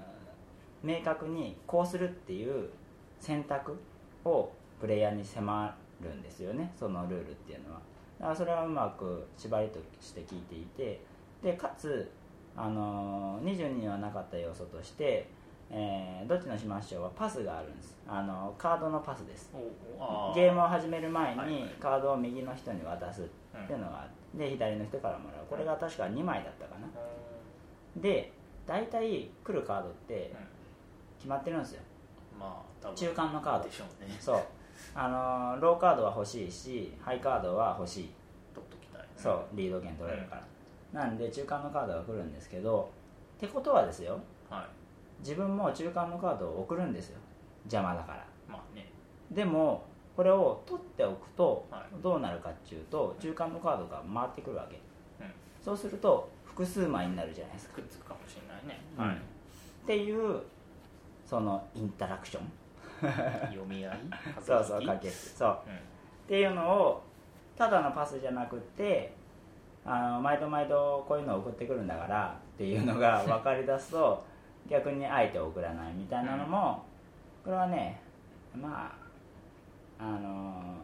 [0.83, 2.71] 明確にこうするっていう
[3.19, 3.77] 選択
[4.25, 4.51] を
[4.81, 7.81] プレイヤーに迫るんですよねそのルールっていうのは。
[8.19, 11.01] だからそれはうまく縛りとして聞いていて
[11.43, 12.11] でかつ
[12.55, 15.27] あの22にはなかった要素として
[15.73, 17.97] えーどっちのしましょうはパスがあるんです。
[18.09, 19.53] あのカードのパスです。
[20.35, 23.25] ゲームを始める前はいにカードを右の人に渡すっ
[23.67, 25.47] ていうのがあってで左の人からもらう。
[25.49, 26.89] これが確か2枚だったかな。
[27.97, 28.33] で
[28.67, 30.33] 大体来るカードって
[31.19, 31.83] 決まってるんですよ。
[32.39, 33.65] まあ中間のカード。
[33.69, 34.17] でしょうね。
[34.21, 34.41] そう。
[34.95, 38.11] あのーローカードは欲しいしハイカードは欲しい。
[38.55, 39.45] 取っときたいそう。
[39.55, 40.43] リード権取れるか
[40.93, 42.91] ら、なんで中間のカードが来るんですけど
[43.37, 44.19] ってことはですよ。
[44.49, 44.80] はい
[45.21, 47.19] 自分も中間のカードを送るんですよ。
[47.65, 48.27] 邪魔だから。
[48.49, 48.91] まあね。
[49.31, 49.85] でも
[50.17, 52.03] これを取っておくとはい。
[52.03, 54.77] どうなるかっていうと中間のカードが回ってくるわけ。
[55.25, 55.33] うん。
[55.63, 57.75] そうすると複数枚になるじゃないですか。
[57.75, 58.83] くっつくかもしれないね。
[58.99, 59.15] うん。
[59.15, 59.17] っ
[59.87, 60.41] ていう
[61.27, 62.51] そのインタラクション
[63.51, 63.99] 読み合い
[64.45, 65.59] そうそう駆けそう。
[65.67, 65.77] うん。
[65.77, 65.79] っ
[66.29, 67.03] ていうのを
[67.57, 69.13] ただのパスじゃなくって
[69.85, 74.23] あの毎度毎度こういうのを送ってくるんだからっていうのが分かり出すと
[74.71, 76.85] 逆に相手を送らないみたいなのも
[77.45, 78.01] これはね
[78.55, 78.97] ま
[79.99, 80.77] ああの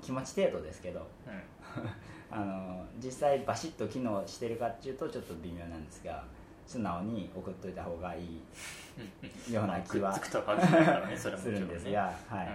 [0.00, 1.42] 気持ち程度ですけどうん。
[2.30, 6.24] あの実際バシッと機能してるかっていうとちょっと微妙なんですが
[6.66, 8.24] 素直に送っといた方がい
[9.50, 12.48] いような気はするんですが、はい。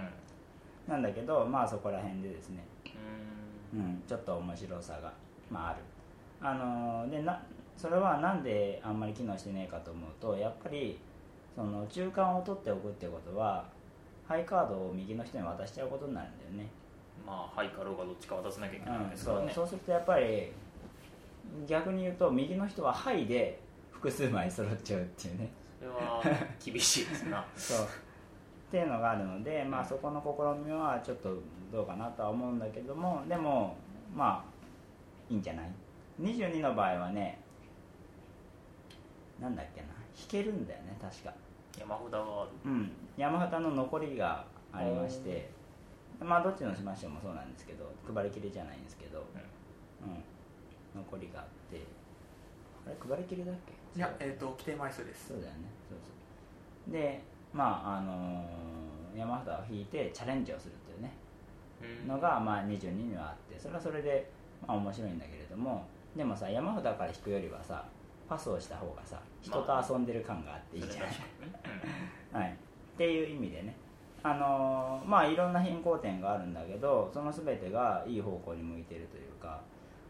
[0.90, 2.64] なんだけどまあそこら辺でですね
[3.74, 3.80] うん。
[3.80, 5.14] うん、ちょっと面白さが、
[5.50, 5.80] まあ、ある。
[6.42, 7.42] あのーでな
[7.80, 11.00] それはなんであんまり機能してねえかと思うとやっぱり
[11.56, 13.64] その中間を取っておくってことは
[14.28, 16.70] ハイカードを右の人に渡しちゃうことになるんだよね、
[17.26, 19.52] まあハイかローがどっちか渡さなきゃいけないうん、ですからね。
[19.56, 20.52] そうそうするとやっぱり
[21.68, 23.60] 逆に言うと右の人はハイで
[23.92, 25.50] 複数枚揃っちゃうっていうね。
[25.80, 26.22] それは
[26.64, 27.46] 厳しいですな。
[27.56, 27.86] そう。
[27.86, 27.90] っ
[28.72, 31.34] ていうのがあるので、まあ、そこの試みはちょっと
[31.72, 33.76] どうかなとは思うんだけどもでも
[34.16, 35.72] まあいいんじゃない
[36.22, 37.40] ？22の場合はね
[39.42, 41.34] なんだっけな引けるんだよね確か。
[41.78, 42.50] 山札がある。
[42.66, 42.92] うん。
[43.18, 45.50] 山形の残りがありまして
[46.20, 50.24] まあどっちのしましょうもそうなんですけど配りきりじゃないんですけど、うん。
[51.02, 51.82] 残りがあって
[52.86, 53.74] あれ配りきりだっけ？
[53.98, 55.30] いやえっ、と規定枚数です。
[55.30, 55.60] そうだよね。
[55.88, 56.94] そうそう。
[56.94, 57.22] で
[57.54, 61.12] まああのー山札を引いてチャレンジをするっていうね。
[61.82, 62.08] うん。
[62.08, 64.30] のが、まあ、22にはあってそれはそれで、
[64.68, 67.86] まあ、面白いんだけれどもでもさ山札から引くよりはさ
[68.30, 73.76] パスをした方がさ人と遊んでる感があっていいじゃない、それはい、っていう意味でね。
[74.22, 79.62] あのーまあいろんな変更点があるんだけどその全てがいい方向に向いてるというか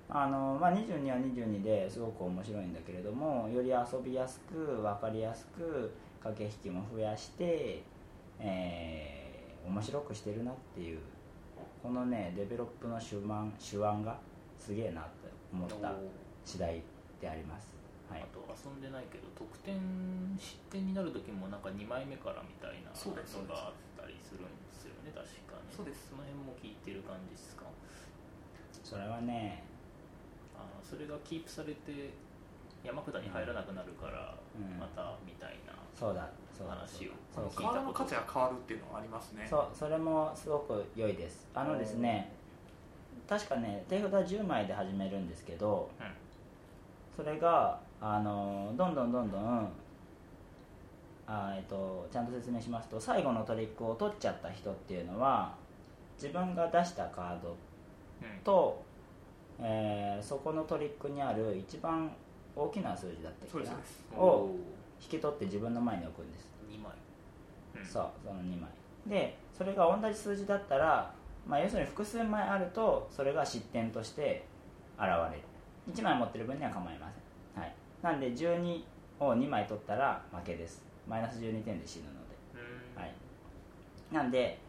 [0.10, 5.91] あのーまあ、22は22ですごく面白いんだけれどもより遊びやすく分かりやすく
[6.23, 7.84] 駆け引きも増やして、
[8.39, 9.29] えー
[9.67, 10.99] 面白くしてるなっていう
[11.84, 13.27] このねデベロップの手腕
[13.60, 14.17] 手腕が
[14.58, 15.93] すげえなって思った
[16.43, 16.82] 次第
[17.21, 17.73] であります、
[18.10, 18.22] はい。
[18.22, 19.78] あ、と遊んでないけど得点
[20.38, 22.98] 失点になる時もなんか2枚目からみたいなの
[23.45, 25.69] があったりするんですよね確かに。
[25.69, 26.10] そうです。
[26.10, 27.63] その辺も聞いてる感じですか？
[28.84, 29.63] それはね
[30.58, 32.10] あのそれがキープされて
[32.84, 34.80] 山札に入らなくなるから、うん。
[34.80, 39.45] またみたいなそうだそうだ話をそうカードの価値が変わるっていうのはありますね。
[39.50, 41.48] そうそれもすごく良いです。
[41.54, 42.32] あのですね
[43.28, 46.08] 確かね手札10枚で始めるんですけどうん。
[47.15, 49.70] それがあのどんどんどんどん
[51.28, 55.54] あ、えっと、ちゃんと説明しますと最後のトリックを取っちゃった人っていうのは
[56.16, 58.40] 自分が出したカードうん。
[58.44, 58.84] と、
[59.60, 62.12] えーそこのトリックにある一番
[62.56, 64.50] 大きな数字だったっけを
[65.02, 66.50] 引き取って自分の前に置くんです。
[66.70, 66.92] 2枚、
[67.78, 67.86] うん。
[67.86, 68.70] そうその2枚。
[69.08, 71.14] でそれが同じ数字だったら、
[71.48, 74.46] まあ、要するに複数枚あるとそれが失点として
[74.98, 75.44] 現れる。
[75.90, 77.14] 1枚持ってる分には構いません、はい、
[78.02, 78.84] なんで12
[79.20, 80.84] を2枚取ったら負けです。
[81.08, 82.36] マイナス12点で死ぬので、
[82.96, 83.02] うん。
[83.02, 83.14] はい、
[84.14, 84.60] なんで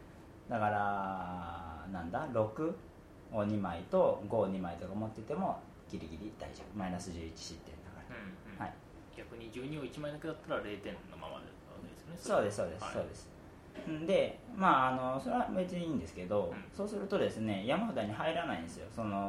[0.49, 2.73] だからなんだ6
[3.31, 6.77] を2枚と5を2枚とか持っててもギリギリ大丈夫。
[6.77, 8.15] マイナス11失点だから。
[8.15, 8.59] うんうん。
[8.59, 8.73] はい。
[9.15, 12.93] 逆に12を1枚だけだったら0点のままでですねそうですそうです、はい。
[12.93, 13.29] そうです。
[14.05, 16.65] でまああのそれは別にいいんですけど、うん。
[16.75, 18.87] そうするとですね山札に入らないんですよ。
[18.93, 19.21] その、うんうん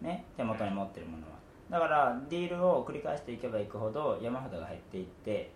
[0.00, 0.06] うん。
[0.06, 1.38] ね、手元に持ってるものは
[1.72, 5.50] だからディールを繰り返していけばいくほど山札が減っていって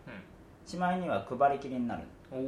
[0.65, 2.03] しまいには配りきりになる、
[2.33, 2.47] うん、おー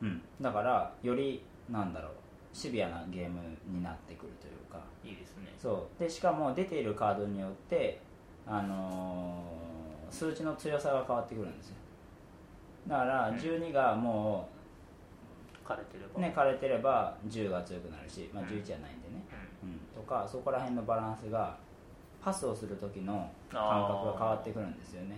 [0.00, 2.12] うん、だからよりなんだろう
[2.52, 4.80] シビアなゲームになってくるというか。
[5.04, 5.54] いいですね。
[5.56, 6.02] そう。
[6.02, 8.00] でしかも出ているカードによって、
[8.46, 9.58] あのー
[10.10, 11.74] 数値の強さが変わってくるんですよ。
[12.88, 13.36] だからうん。
[13.36, 14.48] 12がも
[15.64, 16.10] 枯れてれば。
[16.16, 18.48] うね枯れてれば10が強くなるし、まあ、うん。
[18.48, 19.24] 11じゃないんでね、
[19.62, 21.56] ううん、とかそこら辺のバランスが
[22.28, 25.12] パスをする時の感覚が変わってくるんですよね、ん。
[25.12, 25.16] うん。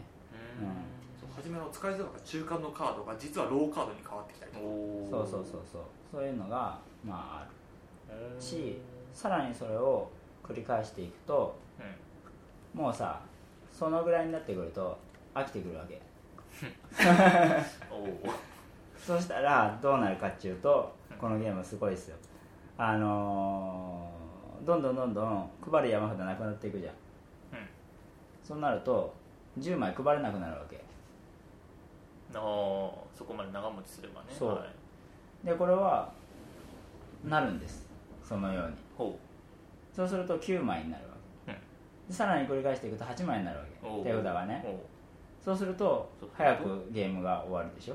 [1.19, 4.65] そう初めの使いづらかった中間のカードが実はローカードに変わってきたりとか。
[4.65, 5.83] おそうそうそうそう。
[6.13, 7.49] そういうのがまあ
[8.09, 8.37] ある。
[8.39, 8.79] うし
[9.13, 10.09] さらにそれを
[10.45, 11.59] 繰り返していくと
[12.77, 12.81] うん。
[12.81, 13.21] もうさ
[13.73, 14.97] そのぐらいになってくると
[15.35, 16.01] 飽きてくるわけ。
[17.91, 18.33] おお
[18.97, 21.17] そしたらどうなるかっていうとうん。
[21.17, 22.17] このゲームすごいですよ。
[22.79, 24.21] あのー
[24.65, 26.95] どんどんどんどん配る山札なくなっていくじゃん
[28.51, 29.15] そうなると
[29.61, 30.77] 10枚配れなくなるわけ。
[32.35, 32.41] ああ
[33.17, 34.27] そこまで長持ちすればね。
[34.37, 34.49] そう。
[34.57, 34.67] は
[35.45, 36.11] い、でこれは
[37.25, 37.89] なるんです。
[38.25, 38.77] そのように。
[38.99, 39.17] ほ
[39.95, 41.11] そうすると9枚になるわ
[41.47, 41.53] け、
[42.09, 44.11] でさらに繰り返していくと8枚になるわけ。
[44.11, 44.81] 手札がね。
[45.45, 47.95] そうすると早くゲームが終わるでしょ？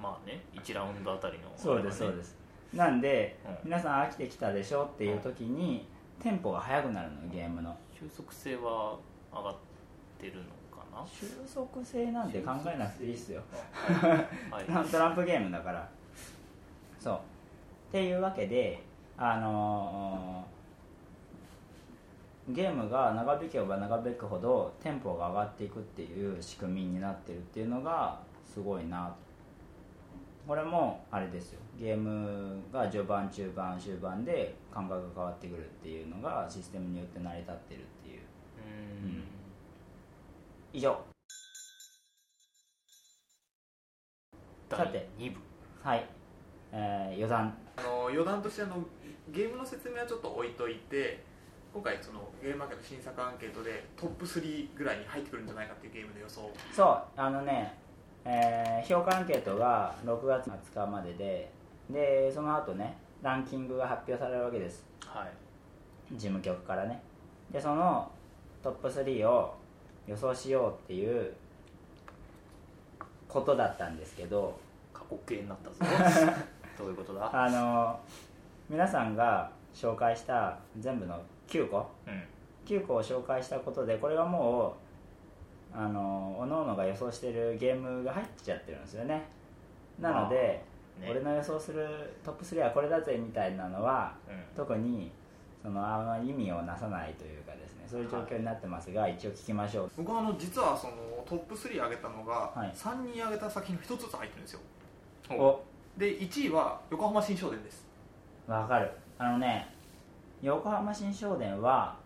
[0.00, 2.30] まあね1ラウンドあたりのそうですそうです。
[2.72, 3.58] すなんで、うん。
[3.64, 4.84] 皆さん飽きてきたでしょ？
[4.84, 5.86] っていう時に、
[6.18, 7.76] テンポが速くなるのよゲームの。
[7.98, 8.96] 収束性は
[9.32, 9.56] 上がっ
[10.20, 10.42] てるの
[10.76, 11.06] かな？
[11.06, 13.42] 収束性なんて考えなくていいっすよ。
[14.50, 14.64] はい。
[14.90, 15.88] トランプゲームだから。
[16.98, 17.14] そう。
[17.14, 17.18] っ
[17.92, 18.82] ていうわけで
[19.16, 20.60] あのー
[22.52, 29.14] ゲームが長引けば長引くほどテンポが上がっていくっていう仕組みになってるっていうのがすごいな
[30.48, 31.60] これもあれですよ。
[31.78, 37.99] ゲームが序盤中盤終盤で感覚が変わってくるっていうのがシステムによって成り立ってるって
[40.72, 40.98] 以上。
[44.68, 45.40] 第さて2部
[45.82, 46.08] はい、
[46.72, 47.56] えー余談。
[47.76, 48.76] あの余談としてあの
[49.30, 51.24] ゲームの説明はちょっと置いといて
[51.72, 56.50] 今回そのゲームマーケット新作アンケートでトップ3ぐらいに入ってくるんじゃないかっていうゲームの予想。
[56.72, 57.74] そうあのね、
[58.24, 61.52] えー評価アンケートが6月20日までで
[61.90, 64.84] でその後ねランキングが発表されるわけです。
[65.04, 66.14] はい。
[66.14, 67.02] 事務局からね。
[67.50, 68.10] でその
[68.62, 69.54] トップ3を
[70.06, 71.32] 予想しようっていう
[73.28, 74.58] ことだったんですけど
[74.92, 75.76] 過去形になったぞ。
[76.78, 77.30] どういうことだ？
[77.32, 77.98] あの
[78.68, 82.22] 皆さんが紹介した全部の9個うん。
[82.66, 84.76] 9個を紹介したことでこれがも
[85.74, 89.22] うあの各々が予想してるゲームが入っちゃってるんですよね。
[89.98, 90.62] なので、
[90.98, 91.08] ね。
[91.10, 91.86] 俺の予想する
[92.24, 94.44] トップ3はこれだぜみたいなのはうん。
[94.56, 95.12] 特に
[95.62, 99.90] そのあんまり意味をなさないというかですねそういう状況になってますが、一応聞きましょう。
[99.98, 100.94] 僕はあの実はその
[101.26, 102.72] トップ3上げたのが、はい。
[102.74, 104.60] 3人上げた作品の1つずつ入ってるんですよ。
[105.30, 105.60] お。
[105.98, 107.86] で1位は横浜新商店です。
[108.46, 108.90] わかる。
[109.18, 109.74] あのね
[110.42, 111.96] 横浜新商店は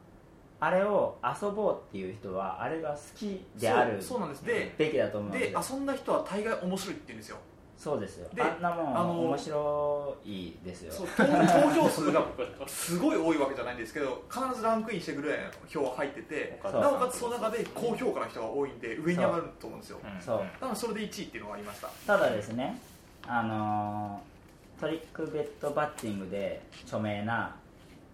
[0.59, 4.45] あれを遊ぼうっていう人はあれが好きであるそうなんです。
[4.45, 7.37] でべきだと思うんで遊んだ人は大概面白いって言うんですよ
[7.77, 8.29] そうですよ。
[8.35, 10.93] であんなもんあの面白いですよ。
[10.93, 12.25] そう投投票数が
[12.66, 19.99] すごい多いわけじゃないんですけど必ずランクインしてくるぐらいの票は入っててなおかつその中で高評価の人が多いんで上に上がると思うんですよ。
[20.03, 20.20] うん。
[20.20, 20.39] そう。
[20.39, 21.89] だからそれで1位っていうのがありました。
[22.07, 22.79] ただですね
[23.27, 24.35] あのー
[24.81, 27.55] トリックベッドバッティングで著名な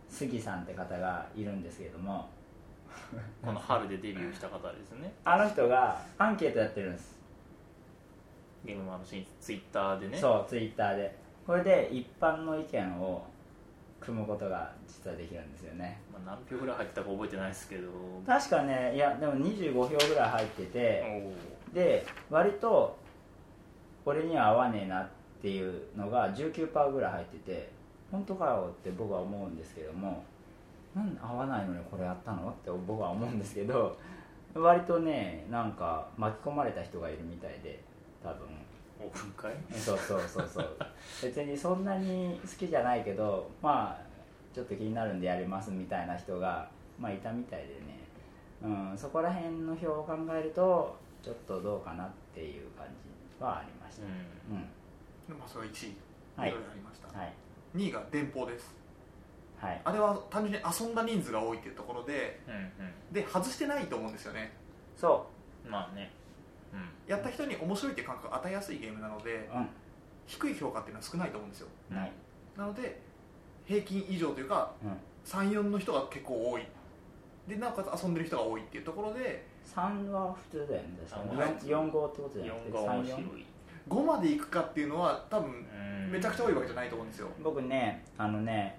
[0.09, 2.29] 杉さんって方がいるんですけれども。
[3.45, 5.13] この春でデビューした方ですね。
[5.25, 7.17] あの人がアンケートやってるんです、
[8.65, 10.19] ゲームマンの新ツイッターでね。
[10.19, 11.17] そうツイッターで。
[11.47, 13.25] これで一般の意見を
[14.01, 16.01] 組むことが実はできるんですよね。
[16.13, 17.89] まあ、何票ぐらい入ってたか覚えてないですけど。
[18.27, 21.25] 確かねいやでも25票ぐらい入っておて
[21.73, 22.97] おで割と
[24.05, 25.09] 俺には合わねえなっ
[25.41, 27.71] ていうのが19%ぐらい入ってて
[28.11, 30.25] 本当かよって僕は思うんですけども
[30.95, 33.97] なんで合わないのにこれやったのって僕は思うんですけど
[34.55, 37.81] 割とねなんか巻き込まれた人がいるみたいで
[38.23, 38.61] 多分。
[39.01, 40.77] オープン会そうそうそうそう。
[41.23, 44.05] 別にそんなに好きじゃないけどまあ
[44.55, 46.69] ちょっと気になるんでやりますみたいな人が
[46.99, 47.81] まあいたみたいでね、
[48.63, 54.03] うん、そこら辺の表を考えるとちょっとどうかなっていう感じはありました。
[54.05, 54.57] うん。
[54.57, 54.63] うん、
[55.29, 55.97] でまあそれが1位
[56.37, 56.51] はい。
[56.51, 57.33] いろいろありました、はい。
[57.75, 58.75] 2位が電報です。
[59.59, 59.81] はい。
[59.85, 63.13] あれは単純に遊んだ人数が多いっていうところでうんうん。
[63.13, 64.53] で外してないと思うんですよね。
[64.97, 65.27] そ
[65.67, 66.11] まあね。
[66.15, 66.20] うん
[67.07, 69.69] やった人に面白いっていう感覚を与えやすいゲームなのでううん。
[70.27, 71.69] 低い評価っていうのは少ないと思うんですよ。
[71.91, 72.13] ない。
[72.57, 73.01] なので
[73.65, 74.97] 平均以上というかうん。
[75.25, 76.67] 34の人が結構多い。
[77.49, 79.45] でなおかつ遊んでる人が多いっていうところで
[79.75, 80.89] 3は普通だよね。
[81.09, 81.41] 確かに。
[81.43, 82.71] あはい 4, 4号ってことじゃなくて。
[82.71, 83.21] 4が面白い。
[83.23, 83.45] 34
[83.89, 87.29] 5までいくかっていうのは多分うんめちゃくちゃ多いわけじゃないと思うんですよ。
[87.43, 88.79] 僕ねあのね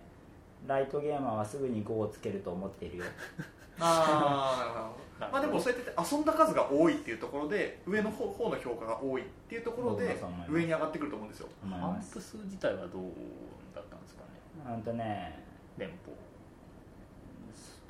[0.67, 3.05] ライトゲーマーはすぐに5をつけると思っているよ。
[3.79, 10.17] ああなるほどまあでもそうやって遊んだ数が多いっていうところで上の方方の評価が多いっていうところ僕で
[10.49, 11.49] 上に上がってくると思うんですよ。
[11.69, 13.03] 反思います復数自体はどう
[13.76, 14.30] だったんですかね。
[14.65, 15.39] ほんとね
[15.78, 16.15] 連邦。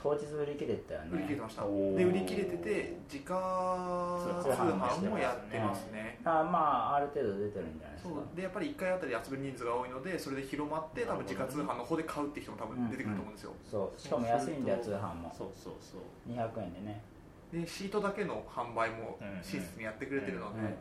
[0.01, 1.09] 当日売り切れてたよね。
[1.13, 1.61] 売り切れてました。
[1.61, 6.19] で売り切れてて自家通販もやってますね。
[6.25, 8.09] あまあある程度出てるんじゃないですか。
[8.09, 8.35] そう。
[8.35, 14.01] でやっぱり1回あたり集める人数が多いのでそれで広まって多分自家通販の方で買うっていう人も多分出てくると思うんですよ、そう。
[14.01, 15.31] しかも安いんだよ通販も。
[15.37, 16.01] そうそうそう。
[16.33, 17.03] 200円でね
[17.51, 20.73] でシートだけの販売もうん親切にやってくれてるので、うんうん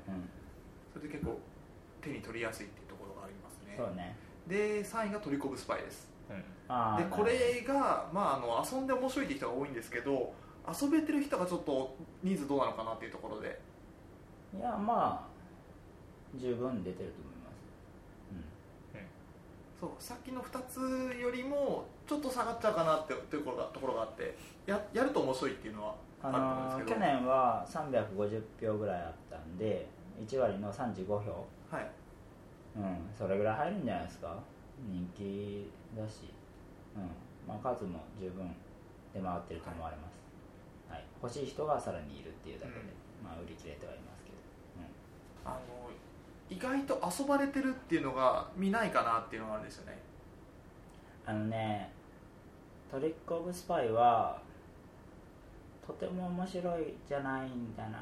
[0.93, 1.39] それで結構
[2.03, 3.77] 手に取りやすいっていうところがありますね。
[3.77, 4.17] そうね。
[4.49, 6.11] で3位がトリコブスパイです。
[6.29, 6.37] うん。
[6.37, 10.35] でこれが、まあ、あの遊んで面白いっていう人が多いんですけど
[10.67, 13.61] 遊べてる人がちょっと人数どうなのかなっていうところで。
[14.57, 17.61] いやまあ十分出てると思います。
[19.81, 29.87] そうさっきの2つよりもちょっと下がっちゃうかなってところがところがあってややると面白いっていうのはあの去年は350票ぐらいあったんで
[30.21, 31.91] 1割の35票はい。
[32.77, 34.37] うんそれぐらい入るんじゃないですか？
[34.89, 36.31] 人気だし。
[36.97, 37.03] うん。
[37.49, 38.47] まあ数も十分
[39.13, 40.15] 出回ってると思われます、
[40.89, 42.79] はい、欲しい人がさらにいるっていうだけで、
[43.25, 44.37] まあ売り切れてはいますけど、
[45.45, 45.59] あの
[46.49, 49.99] 意外と遊ばれてるっていうのが見ないかなっていうのがあるんですよね。
[51.27, 51.91] あのね
[52.91, 54.41] トリック・オブ・スパイは
[55.91, 57.99] とても面白いじゃないんだな。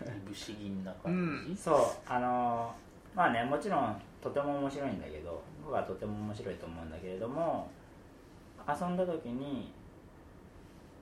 [0.00, 2.74] 不思議な感じ、そうあの
[3.14, 7.70] まあねもちろんとても面白いんだけど僕はとても面白いと思うんだけれども
[8.66, 9.72] 遊んだ時に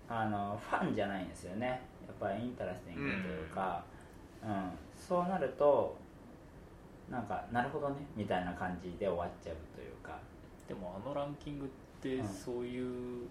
[0.08, 1.66] あのファンじゃないんですよね。
[2.06, 3.84] やっぱりインタラスティングというか、
[4.42, 4.70] うん。
[4.96, 5.96] そうなると
[7.10, 10.18] なんかなるほどねみたいな感じで終わっちゃうというか。
[10.66, 11.68] でもあのランキングっ
[12.00, 12.28] てうん。
[12.28, 13.26] そういう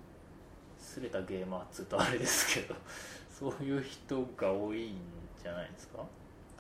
[0.80, 2.76] すれたゲーマーっつうとあれですけど
[3.32, 4.98] そういう人が多いん
[5.42, 6.04] じゃないですか？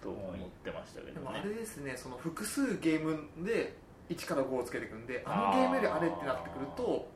[0.01, 1.13] と思ってましたけどね。
[1.13, 3.75] でもあれですねその複数ゲームで
[4.09, 7.07] 1から5をつけていくんであのゲームよりあれってなってくると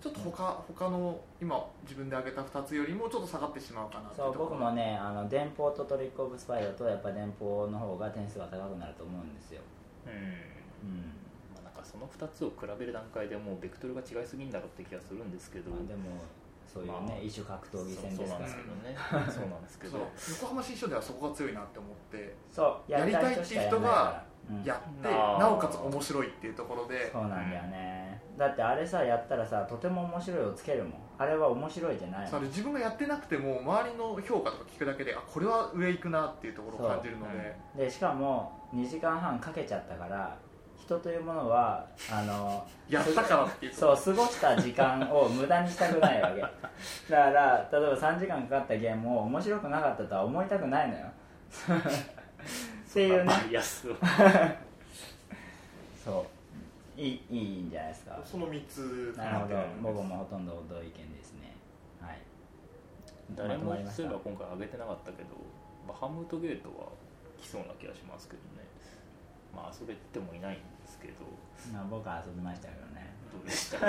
[0.00, 9.62] ちょっと他他の今自分で挙げた2つよりもちょっと下がってしまうかなそう僕もねあの電報とトリック・オブ・スパイだとやっぱ電報の方が点数が高くなると思うんですよ、
[10.06, 10.12] うん。
[10.12, 11.12] うん、
[11.86, 16.18] その2つを比べる段階でもうベクトルが違いすぎんだろうって気がするんですけど、まあ、でも
[16.66, 19.98] そういうね、まあ異種格闘技戦そうそうですからなんですけどねそうなんですけど。
[20.42, 24.64] 横浜新書ではそこが強いなって思ってそうやりたいっていう人がうん。
[24.64, 25.40] やってあー。
[25.40, 27.10] なおかつ面白いっていうところで。
[27.12, 30.92] そうなんだよね、だってあれさやったらさとても面白いをつけるもん。
[31.18, 32.28] あれは面白いじゃない。
[32.28, 37.56] それ自分がやってなくても周りの評価とか聞くだけであこれは上行くなっていうところを感じるので。
[37.84, 40.36] でしかも2時間半かけちゃったから
[40.86, 46.40] 人というものはあのやったからっていうそう過ごした時間を無駄にしたくないわけ。
[46.40, 51.06] だから例えば3時間かかったゲームを面白くなかったとは思いたくないのよ。
[52.88, 53.32] っていうね。
[56.04, 57.00] そう。
[57.00, 58.18] いいいいんじゃないですか。
[58.24, 59.56] その3つかなるほど。
[59.82, 61.56] 僕もほとんど同意見ですね。
[62.00, 62.18] はい。
[63.34, 65.30] 誰もそういえば今回上げてなかったけど
[65.86, 66.86] バハムートゲートは
[67.42, 68.64] 来そうな気がしますけどね。
[69.54, 70.62] まあ遊べてもいないんで。
[70.70, 70.75] す
[71.06, 71.24] けど。
[71.72, 73.14] まあ僕は遊びましたけどね。
[73.32, 73.78] どうでした？
[73.78, 73.86] か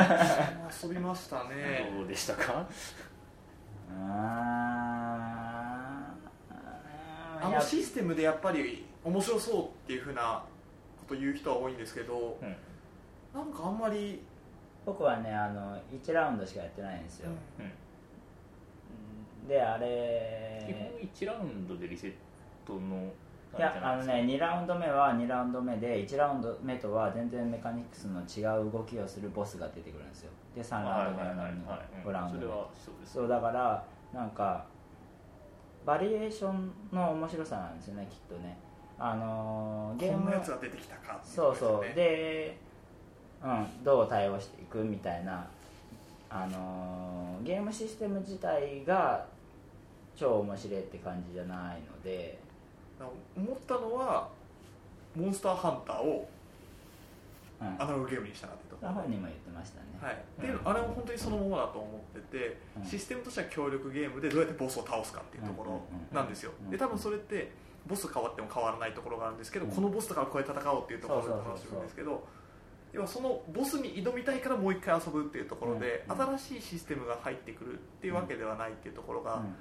[0.84, 1.92] 遊びましたね。
[1.96, 2.66] どうでしたか？
[7.40, 10.44] あいやのシステムでやっぱり面白そうっていうふうな
[11.00, 12.56] こと言う人は多いんですけどうん
[13.34, 14.22] なんかあんまり
[14.86, 19.48] 僕はねあの1ラウンドしかやってないんですよ、うん。
[19.48, 22.14] であ基れ本1ラウンドでリセッ
[22.66, 23.12] トの
[23.58, 30.32] いやあのね2ラウンド目は2ラウンド目で1ラウンド目とは全然メカニクスの違う動きをするボスが出てくるんですよ。
[30.56, 31.36] で3ラウンド目の
[32.06, 32.42] 5ラウンド目。
[32.42, 33.84] それはそうですそうだから
[34.14, 34.66] なんか
[35.86, 38.58] バリエーションの面白さなんですよねきっとね。
[39.00, 41.96] あのーゲーこんムなやつが出てきたかっていそうそう。
[41.96, 42.58] で、
[43.44, 45.48] うん、どう対応していくみたいな、
[46.30, 49.26] あのーゲームシステム自体が
[50.16, 52.40] 超面白いって感じじゃないので
[53.06, 54.30] 思ったのは
[55.16, 56.30] モンスターハンターを
[57.60, 57.68] うん。
[57.82, 58.76] アナログゲームにしたなってと。
[58.76, 62.86] ころ本人も言ってましたね、はい、っていうのあれは本当にそのままだと思ってて、うん。
[62.86, 65.82] システムとしては協力ゲームでどうやってボスを倒すかっていうところ
[66.14, 66.52] なんですよ。
[66.70, 67.52] で多分それって
[67.88, 69.70] ボス変わっても変わらないところがあるんですけど、う。
[69.70, 72.28] んこのボスだからこうやって戦おうっていうところでそうそうそう楽しむんですけど
[72.94, 76.22] 要はそのボスに挑みたいからもう一回遊ぶっていうところで、うん。
[76.38, 79.56] 新しいシステムが入ってくるっていうわけではないっていうところが、うん。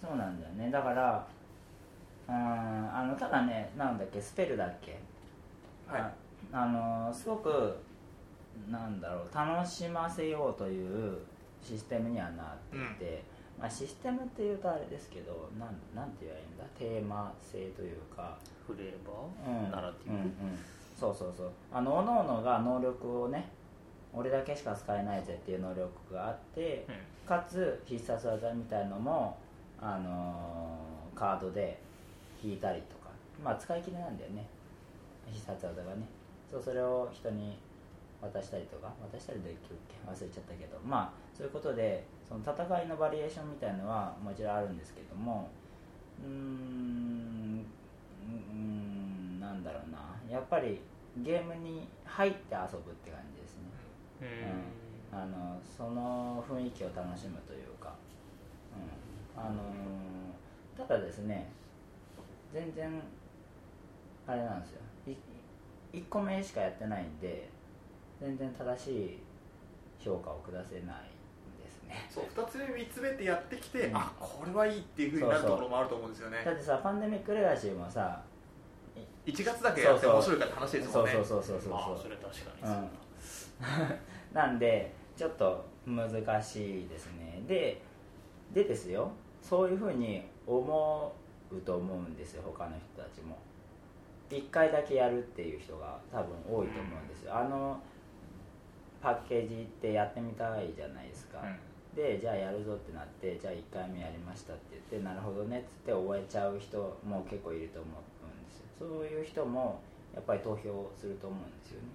[0.00, 0.70] そうなんだよね。
[0.70, 1.26] だから
[2.28, 4.98] うんあのただねなんだっけスペルだっけ？
[5.88, 6.00] はい。
[6.00, 6.12] あ
[6.52, 7.76] あのすごく
[8.70, 11.18] なんだろう楽しませようという
[11.62, 13.22] システムにはなっていて、
[13.58, 16.64] まあ、システムっていうとあれですけどなんなんて言えばいいんだ？
[16.78, 19.12] テーマ性というか、フレーバ
[19.46, 19.66] うん。
[19.68, 20.32] ーナラティブうんうん、
[20.98, 21.50] そうそうそう。
[21.72, 23.48] あの各々が能力をね
[24.12, 27.28] 俺だけしか使えないぜっていう能力があってうん。
[27.28, 29.36] かつ必殺技みたいのも、
[29.80, 31.80] あのーカードで
[32.44, 33.10] 引いたりとか。
[33.42, 34.46] まあ使い切れなんだよね。
[35.32, 36.06] 必殺技がね。
[36.50, 37.58] そうそれを人に
[38.20, 38.92] 渡したりとか。
[39.10, 39.96] 渡したりできるっけ？
[40.06, 40.78] 忘れちゃったけど。
[40.84, 45.48] まあそういうことでその戦いのバリエーションみたいのはもちろんあるんですけども。
[46.22, 47.64] うーん
[48.24, 49.98] うーんなんだろうな。
[50.30, 50.80] やっぱり
[51.18, 53.62] ゲームに入って遊ぶって感じですね。
[55.12, 55.18] うん。
[55.18, 57.94] あのその雰囲気を楽しむというか、
[59.36, 59.40] うん。
[59.40, 59.62] あの
[60.76, 61.50] ただですね
[62.54, 63.02] 全然
[64.28, 64.80] あれなんですよ。
[65.08, 67.48] い1個目しかやってないんで
[68.20, 69.18] 全然正しい
[69.98, 72.08] 評価を下せないんですね。
[72.08, 73.96] そう2つ目3つ目ってやってきて、うん。
[73.96, 76.42] あこれはいいっていうふうになるところもあると思うんですよね。
[76.44, 78.22] だってさパンデミックレガシーもさ
[79.26, 81.12] 1月だけやって面白いからって話ですもんね。
[81.12, 82.70] そうそうそうそうそうまあそうそれ確かにそう
[84.34, 84.52] だな。
[84.52, 84.58] ん。
[84.62, 87.42] でちょっと難しいですね。
[87.48, 87.82] で
[88.52, 89.10] でですよ。
[89.42, 91.12] そういうふうに思
[91.58, 93.38] うと思うんですよ他の人たちも。
[94.30, 97.36] 1回だけやるっていう人が多分多いと思うんですよ。
[97.36, 97.78] あの
[99.00, 101.94] パッケージってやってみたいじゃないですか、うん。
[101.94, 108.64] でじゃあやるぞってなってじゃあ1回目やりましたって言ってなるほどねっつって終えちゃう人も結構いると思うんですよ。
[108.78, 109.80] そういう人も
[110.14, 111.88] やっぱり投票すると思うんですよね。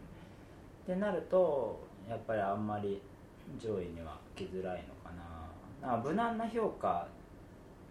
[0.84, 3.02] ってなるとやっぱりあんまり
[3.60, 5.12] 上位には来づらいのか
[5.82, 5.98] な。
[5.98, 7.08] 無難な評価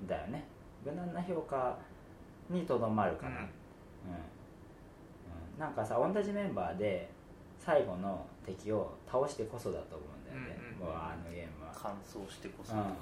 [0.06, 0.44] だよね
[0.90, 1.76] 無難な評価
[2.50, 3.42] にとどまるかな、うん。
[3.42, 3.48] うん。
[5.58, 7.10] なんかさ同じメンバーで
[7.58, 10.94] 最後の敵を倒してこそだと思うんだよね、うんうんうん。
[10.94, 11.72] もうあのゲームは。
[11.74, 12.72] 完走してこそ。
[12.74, 12.94] うんうんうん。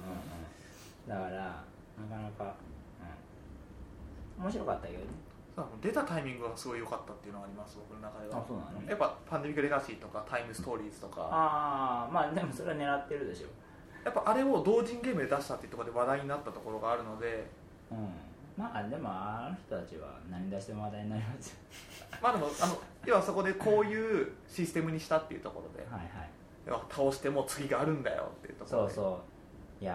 [1.07, 1.63] だから
[2.09, 2.55] なかなか、
[4.37, 5.05] うん、面白かったけどね。
[5.81, 8.37] 出たタイミングがすごい良かったっていうのがあります僕の中では。
[8.37, 8.87] あそうなの？
[8.87, 11.29] やっぱパンデミックレガシーとかタイムストーリーズとか。
[11.31, 13.47] ああまあでもそれは狙ってるでしょ。
[14.05, 17.49] やっぱあれを同人ゲームで出したっていうところで話題になったところがあるので
[17.91, 18.09] うん。
[18.57, 21.51] まあでもあの人たちは何出しても話題になります。
[21.51, 21.57] よ
[22.21, 26.29] まあでもあの要はそこでこういうシステムにしたっていうところではいはい。
[26.89, 28.93] 倒しても次があるんだよっていうところで。
[28.93, 29.21] そうそ
[29.81, 29.83] う。
[29.83, 29.93] いや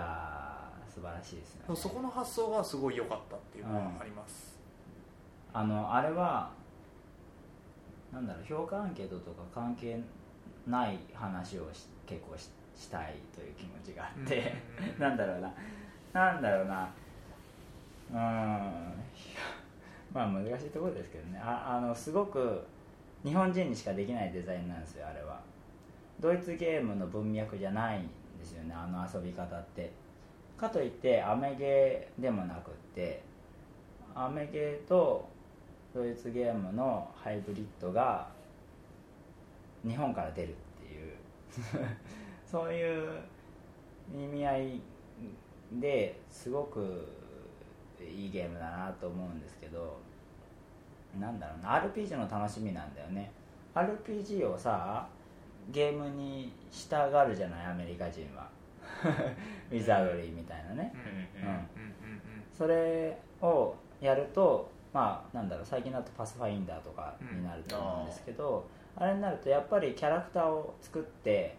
[0.88, 4.58] ー素晴らしいですよ、ね、そこの発想がすごい良かったっていうのはあります、
[5.52, 6.50] あのあれは
[8.12, 9.98] なんだろう評価アンケートとか関係
[10.66, 14.54] ない話をし結構ししたいという気持ちがあって、
[14.96, 14.98] うん。
[15.00, 15.52] なんだろうな。
[16.12, 16.88] なんだろうな
[18.12, 18.18] うん。
[20.12, 21.40] まあ難しいところですけどね。
[21.42, 22.62] ああのすごく
[23.24, 25.40] 日本人にしかできないデザインなんですよあれは。
[26.20, 28.02] ドイツゲームの文脈じゃないん
[28.38, 29.90] ですよねあの遊び方って。
[30.56, 33.22] かといってアメゲーでもなくって
[34.14, 35.28] アメゲーと
[35.92, 38.28] ドイツゲームのハイブリッドが
[39.86, 40.54] 日本から出るっ
[40.86, 41.12] ていう。
[42.46, 43.08] そういう
[44.14, 44.80] 意味合い
[45.80, 47.08] ですごく
[48.10, 49.98] いいゲームだなと思うんですけど
[51.18, 53.30] なんだろうな RPG の楽しみなんだよね。
[53.74, 55.06] RPG をさ
[55.70, 58.48] ゲームにしたがるじゃないアメリカ人は。
[59.70, 60.92] ウィザードリーみたいなね。
[60.94, 62.22] うんうんうんうんうん
[62.52, 71.56] それをやるとまあなんだろう最近だとパスファインダーとかになると思うんですけど、あれになるとやっぱりキャラクターを作って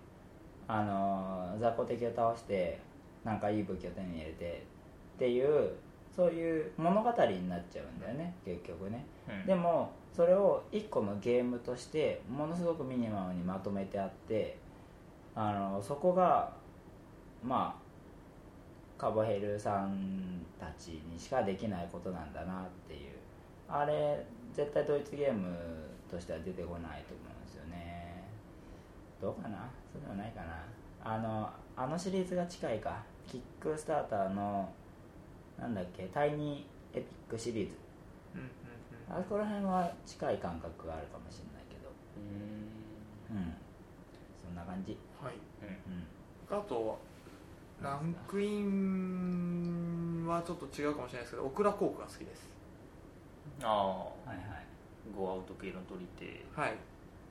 [0.67, 2.79] あの雑魚敵を倒して
[3.23, 4.65] なんかいい武器を手に入れて
[5.15, 5.71] っていう
[6.15, 9.05] そういう物語になっちゃうんだよね結局ね。
[9.27, 9.45] うん。
[9.47, 14.57] でもそれを1個のゲームとしてものすごくミニマムにまとめてあって
[15.35, 16.53] あのそこが
[17.43, 23.11] まあカボヘルさんたちにしかできないことなんだなっていう。
[23.67, 25.57] あれ絶対ドイツゲーム
[26.11, 28.23] としては出てこないと思うんですよね。
[29.19, 29.57] どうかな？
[29.91, 30.63] そうでもないかな。
[31.03, 33.01] あのあのシリーズが近いか。
[33.25, 34.69] キックスターターの
[35.59, 36.03] なんだっけ？
[36.13, 37.75] タイニーエピックシリーズ。
[38.35, 39.19] うんうんうん。
[39.19, 41.91] あそこら辺は近い感覚があるかもしれないけど。
[43.31, 43.53] うんうん。
[44.43, 44.97] そんな感じ。
[45.21, 45.33] はい。
[45.63, 46.57] うん。
[46.57, 46.99] あと
[47.81, 52.49] ランクインはちょっと違うかもしれないですけどオクラコークが好きです。
[53.61, 54.37] ああはいはい。
[55.15, 56.75] ゴーアウト系の取り手はい。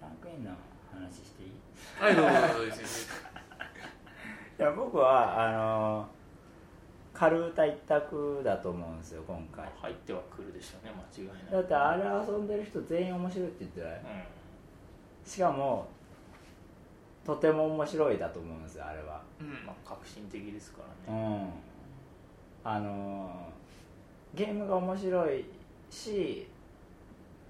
[0.01, 0.51] ランクインの
[0.93, 1.51] 話していい？
[1.51, 1.53] い
[2.01, 2.83] はいどうぞどうぞどうぞ
[4.59, 6.22] や僕はあのカ
[7.29, 9.69] ルータ一択だと思うんですよ今回。
[9.81, 14.01] 入ってはくるでしょうね間違いないだってあれ遊んでる人全員面白いって言ってない
[15.25, 15.87] しかも
[17.25, 19.23] とても面白いだと思うんですよあれは。
[19.41, 21.49] うんうんまあ革新的ですからうねん。
[22.65, 23.49] あの
[24.35, 25.45] ゲームが面白い
[25.91, 26.49] し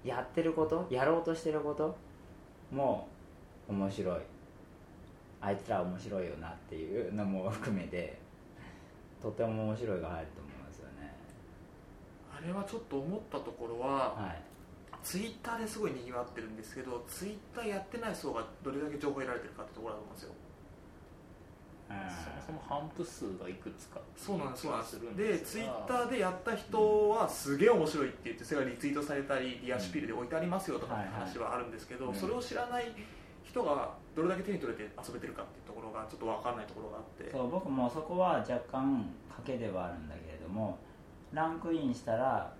[0.03, 1.95] やってることやろうとしてること
[2.71, 3.07] も
[3.67, 4.19] 面白い。
[5.41, 8.17] あいつら面白いよなっていうのも含めて
[9.23, 11.15] とても面白いが入ると思いますよね。
[12.29, 14.41] あれはちょっと思ったところは、はい。
[15.01, 20.33] ツイッターですごいにぎわってるんですけどツイッターやってない層がどれだけ情報を得られてるかってところだと思うんですよ。
[21.87, 24.79] そもそも反布数がいくつかそうなんですそうな
[25.11, 32.85] んでツイッターでやった人はすげえ面白いって言ってそれがリツイートされたりリアシピルで置いてありますよとかって話はあるんですけど、はいはいそれを知らない
[33.53, 37.29] 人がどれだけ手に取れて遊べてるかっていうところがちょっと分かんないところがあって。
[37.29, 40.79] そう僕もそこは若干賭けではあるんだけれども
[41.31, 42.51] ランクインしたら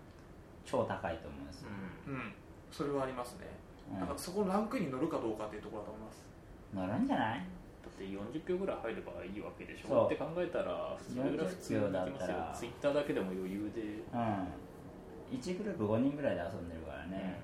[0.65, 1.69] 超高いと思うんですよ、
[2.07, 2.33] うん。
[2.71, 3.47] それはありますね、
[3.91, 3.99] うん。
[3.99, 6.25] なんかそこのランクインに乗るかどうかっていうところだと思います。
[6.73, 7.39] 乗るんじゃない？
[7.39, 9.97] だって40票ぐらい入ればいいわけでしそう。
[9.99, 12.37] ょって考えたらそれぐらい普通にできますよ。
[12.53, 13.81] ツイッターだけでも余裕で、
[14.13, 15.37] うん。
[15.37, 17.41] 1グループ5人ぐらいで遊んでるからね。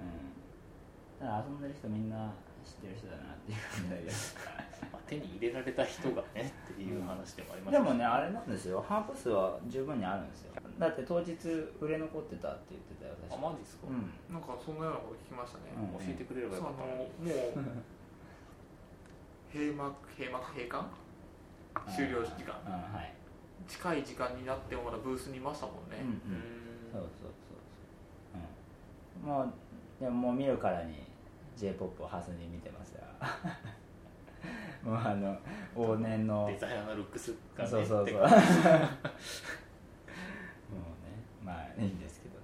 [0.00, 2.32] うん、ただ遊んでる人みんな
[2.64, 3.58] 知ってる人だなっていう
[4.92, 8.80] まあ、手に入れられた人がねっていう話でもありますでもねあれなんですよ。
[8.80, 10.52] ハープ数は十分にあるんですよ。
[10.78, 11.34] だって当日
[11.80, 14.34] 売れ残ってたって言ってたよあ私マジですか、うん。
[14.34, 16.06] なんかそんなようなこと聞きましたね、うん。
[16.06, 16.82] 教えてくれればよかった。
[16.84, 17.08] もう
[19.52, 20.84] 閉幕閉幕閉館？
[21.90, 22.54] 終了時間。
[22.66, 23.14] うんはい。
[23.66, 26.14] 近い時間になってもまだブースにいましたもんね、うんうん。
[26.14, 26.20] う
[26.92, 27.32] そうそうそう
[29.22, 29.52] そう、うん、もう
[30.00, 31.13] でももう見るからに
[31.56, 33.02] j p o p をハスに見てますよ。
[34.84, 35.38] もうあの
[35.74, 38.20] 往年のデザイナーのルックスがねそうそうそう。
[38.20, 38.34] もうね
[41.42, 42.34] まあいいんですけど。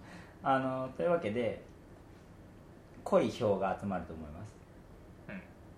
[0.42, 1.62] あのというわけで
[3.04, 4.61] 濃い票が集まると思います。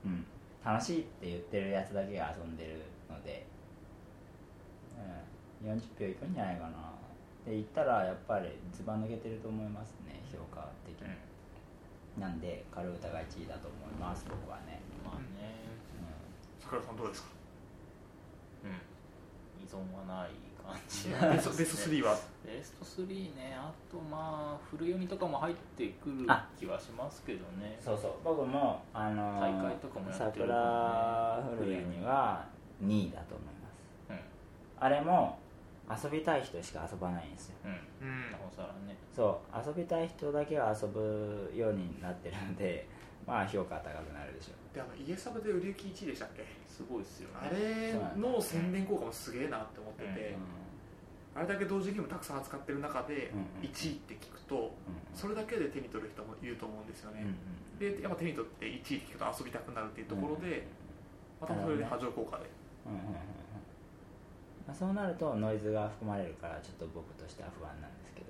[0.04, 0.26] うん、
[0.64, 3.46] 楽しいって言ってるやつだけが遊んでるので、
[5.62, 6.92] うん、40票いくんじゃないかな。
[7.42, 11.08] って言ったらやっぱりずば抜けてると思いますね評価的に、
[12.18, 14.24] なんでカルータが1位だと思います。
[14.28, 15.54] 僕はね、まあね。
[16.60, 17.28] 桜さんどうですか？
[18.64, 18.70] うん。
[19.64, 20.30] 依存はない
[20.62, 21.08] 感じ。
[21.10, 22.16] ベストベスト3は？
[22.44, 23.54] ベスト3ね。
[23.56, 26.46] あとまあ古読みとかも入ってくるあ。
[26.58, 27.76] 気はしますけどね。
[27.80, 28.12] そうそう。
[28.22, 32.44] 僕もあの大会とかもやってる桜古谷には
[32.84, 34.10] 2位だと思います。
[34.10, 34.18] うん。
[34.78, 35.38] あれも
[35.90, 37.56] 遊びたい人しか遊ばないんですよ。
[37.64, 38.08] うん。
[38.08, 38.30] うん。
[38.30, 38.96] なおさらね。
[39.14, 39.68] そう。
[39.68, 42.86] 遊びたい人だけが遊ぶようになってるので
[43.26, 46.44] まあ評価高くなるでしょであの家サブで売れ行き1位でしたっけ？
[46.66, 47.34] すごいっすよね。
[47.42, 57.36] あれの宣伝効果もすげえなって思ってて、う、あれだけ同時ゲームたくさん扱ってる中でうんうん1位って聞くとうんそれだけで手に取る人もいると思うんですよね、うんうん
[57.78, 60.64] でやっぱ手に取って1位って聞くと遊びたくなるっていうところで、
[61.40, 62.44] またそれで波状効果で。
[62.86, 63.41] うんうんうんうん
[64.66, 68.26] まあそうなるとノイズが含まれるからちょっと僕としては不安なんですけど。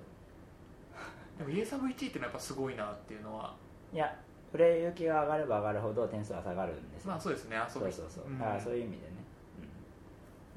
[1.39, 3.55] でも家サブ1位ってのはやっぱすごいなっていうのは。
[3.93, 4.16] いや
[4.53, 7.11] 売れ行きが上がれば上がるほど点数は下がるんですよ。
[7.11, 8.39] まあそうですねそうそうそう、ん。
[8.39, 9.12] だからそういう意味でね、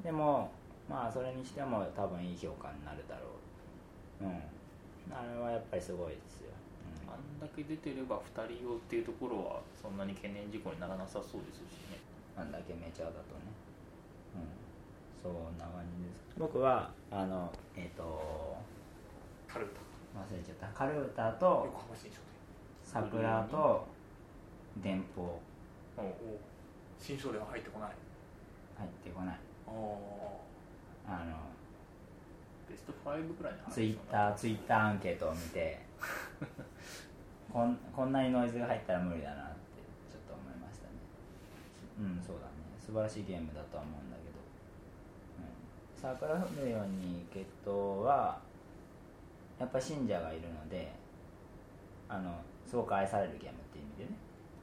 [0.00, 0.04] ん。
[0.04, 0.50] でも
[0.88, 3.32] まあそれにしても多分いい評価になるだろ
[4.20, 4.24] う。
[4.24, 4.42] うん。
[5.12, 6.50] あれはやっぱりすごいですよ、
[7.06, 7.12] うん。
[7.12, 12.00] あんだけ出てれば2人用っていうところはそんなに懸念事項にならなさそうですしね。
[12.36, 13.48] あんだけメジャーだとね。
[14.36, 14.65] うん
[15.22, 18.56] そんな感じです僕はあのえっ、と
[19.48, 19.68] カルー
[20.16, 20.66] 忘れちゃった。
[20.68, 22.16] カルータタと横浜新商
[22.82, 23.86] 桜と
[24.82, 25.40] 電報。
[25.96, 26.38] 店おうおう。
[26.98, 27.90] 新商店は入ってこない。
[28.78, 29.36] 入ってこない。
[29.68, 29.70] あ
[31.08, 31.36] あの
[32.68, 33.72] ベスト5ぐらいの話。
[33.72, 35.78] ツイッターツイッターアンケートを見て
[37.52, 40.96] こんこんなにノイズが入ったら無理だなってちょっと思いましたね。
[42.00, 42.52] うんそうだね。
[42.80, 44.25] 素晴らしいゲームだとは思うんだけど、
[45.96, 47.70] うん、桜フムヨに決闘
[48.02, 48.38] は
[49.58, 50.92] やっぱ信者がいるので
[52.08, 52.34] あの
[52.66, 54.10] すごく愛されるゲームっていう意味でね。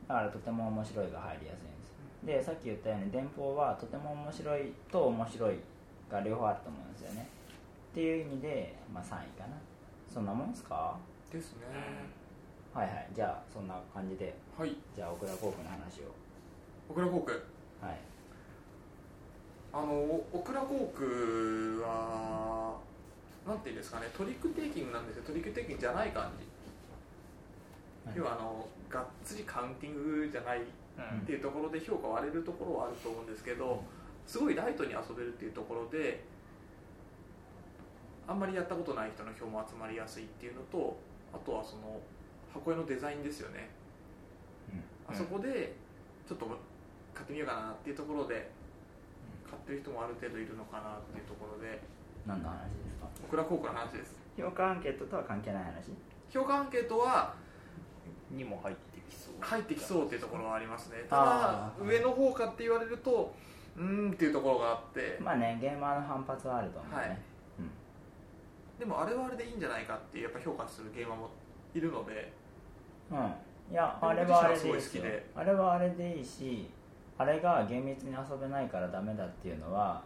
[0.07, 1.95] だからとても面白いが入りやすいんですよ。
[2.25, 5.55] でさっき言ったように電報はとても面白いと面白い
[6.11, 7.27] が両方あると思うんですよね。
[7.91, 9.09] っていう意味で、まあ、3位
[9.39, 9.55] かな。
[10.13, 10.95] そんなもんですか？
[11.29, 11.65] ーですね。
[12.73, 13.07] はいはい。
[13.13, 14.33] じゃあそんな感じで。
[14.57, 14.75] はい。
[14.95, 16.11] じゃあオクラ航空の話を。
[16.89, 17.37] オクラ航空
[17.81, 17.97] はい
[19.73, 21.07] あのオクラ航空
[21.81, 22.77] は
[23.47, 25.23] なんていうんですかねトリックテイキングなんですよ。
[25.25, 26.45] トリックテイキングじゃない感じ、
[28.07, 28.17] はい。
[28.17, 31.19] 要はあのがっつりカウンティングじゃないうん。
[31.21, 33.83] っていうところで評価割れるところはあると思うんですけど
[34.27, 36.23] すごいライトに遊べるっていうところで
[38.27, 40.95] あんまりやったことない人の票も集まりやすいっていうのと
[41.33, 41.99] あとはその
[42.53, 43.69] 箱絵のデザインですよね。
[45.09, 45.75] あそこで
[46.27, 46.45] ちょっと
[47.13, 48.49] 買ってみようかなっていうところで
[49.53, 51.77] 買ってる人もある程度いるのかなっていうところで。
[52.25, 53.07] 何の話ですか？
[53.21, 54.15] オクラ航空の話です。
[54.37, 55.91] 評価アンケートとは関係ない話？
[56.31, 57.35] 評価アンケートは
[58.31, 59.33] にも入ってきそう。
[59.41, 61.03] 入ってきそうっていうところはありますね。
[61.09, 63.35] ただ上の方かって言われると
[63.75, 65.19] うーんっていうところがあって。
[65.19, 67.19] まあねゲーマーの反発はあると思うね、はい。
[68.79, 71.29] でもあれはあれでいいんじゃないかってやっぱ評価するゲーマーも
[71.75, 72.31] いるので。
[73.11, 73.25] うん、うん、
[73.69, 74.75] いやあれはあれでいい
[75.35, 76.69] あれはあれでいいし
[77.17, 80.03] あれが厳密に遊べないからダメだっていうのは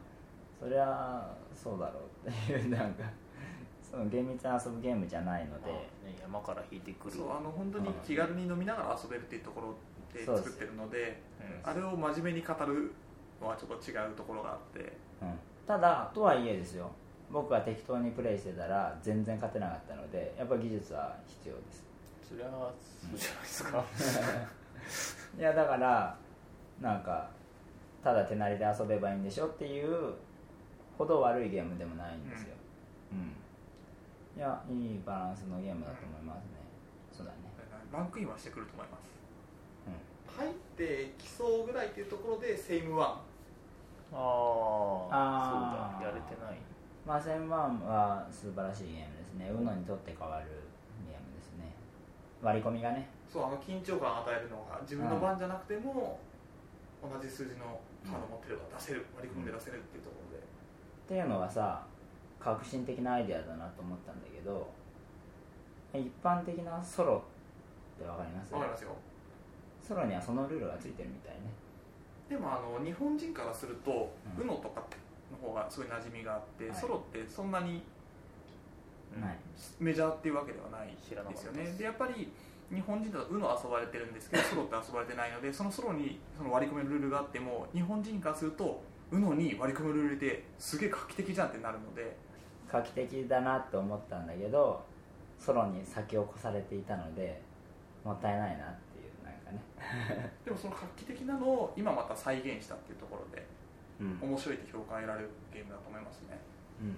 [0.60, 3.04] そりゃそうだろうっていうなんか
[3.90, 7.16] その厳密に遊ぶゲームじゃないので、ね、山から引いてくる。
[7.16, 9.76] そうあの本当に気軽に飲みながら遊べるっていうところ
[10.14, 11.70] で作ってるのでうん。
[11.70, 12.92] あれを真面目に語る
[13.42, 14.98] のはちょっと違うところがあって。
[15.22, 15.34] うん、
[15.66, 16.92] ただとはいえですよ。
[17.32, 21.86] 僕が適当にプレイしてたら全然勝てなかったのでやっぱ技術は必要です。
[22.30, 23.84] そりゃそうじゃないですか。
[25.40, 26.18] いやだから
[26.82, 27.30] なんか
[28.04, 30.14] ただ手なりで遊べばいいんでしょっていう
[30.98, 32.56] ほど悪いゲームでもないんですよ。
[33.12, 36.52] うん、いやいいバランスのゲームだと思いますね。
[37.12, 37.48] そうだね。
[37.92, 39.12] ランクインはしてくると思います。
[39.88, 40.46] うん。
[40.46, 43.22] 入ってきそうぐらいっていうところでセイムワ
[44.12, 46.02] あああー。
[46.02, 46.08] そうだ。
[46.10, 46.58] やれてない。
[47.06, 49.50] まあ1000万は素晴らしいゲームですね。
[49.50, 50.46] UNO にとって変わる
[51.08, 51.72] ゲームですね。
[52.42, 53.00] 割り込みがね。
[53.00, 56.20] ンそうあの緊張感を与えるのが自分の番じゃなくても
[57.02, 60.44] 同じ数字のカード持ってれば出せる割り込んで出せるっていうところで。
[60.44, 60.46] っ
[61.08, 61.86] ていうのはさ
[62.40, 64.70] 革新的なアイデアだなと思ったんだけど
[65.94, 67.24] 一般的なソロ
[67.98, 68.54] ってわかります？
[68.54, 68.92] わかりますよ。
[69.82, 71.40] ソロにはそのルールがついてるみたいね。
[72.30, 74.44] でもあの日本人からすると、うん。
[74.46, 74.84] UNO とか
[75.32, 76.76] の方がすごい馴染みがあって、はい。
[76.76, 77.82] ソロってそんなに
[79.16, 79.38] うんはい。
[79.80, 81.72] メジャーっていうわけではないですよね。
[81.78, 82.30] でやっぱり
[82.74, 92.28] 日本人だと UNO 遊ばれてるんですけど ソロって遊ばれてないのでそのソロにその割り込めるルールがあっても日本人からすると UNO に割り込めるルールですげえ画期的じゃんってなるので。
[92.70, 94.84] 画期的だなと思ったんだけど
[95.40, 97.42] ソロに先を越されていたので
[98.04, 100.32] もったいないなっていうなんかね。
[100.44, 103.46] でもその画期的なのを今また再現したっていうところで
[104.00, 106.38] うん、面白いって評価を得られるゲームだと思いますね。
[106.82, 106.98] うん、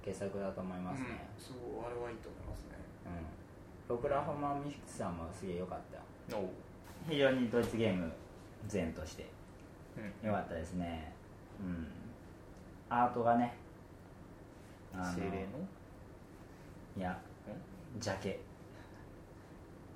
[0.00, 1.28] 傑作だと思いますね。
[1.36, 2.80] うん、そうあれはいいと思いますね。
[3.04, 3.20] うん、
[3.92, 6.36] ロクラホマミックスさんもすげえ良かった。
[7.10, 8.10] 非常にドイツゲーム
[8.66, 9.26] 全として。
[10.22, 10.28] うん。
[10.28, 11.12] 良かったですね。
[11.60, 11.86] うん。
[12.88, 13.54] アートがね。
[14.94, 15.36] あの精霊の？
[16.96, 17.18] いや
[17.98, 18.40] ジャケ。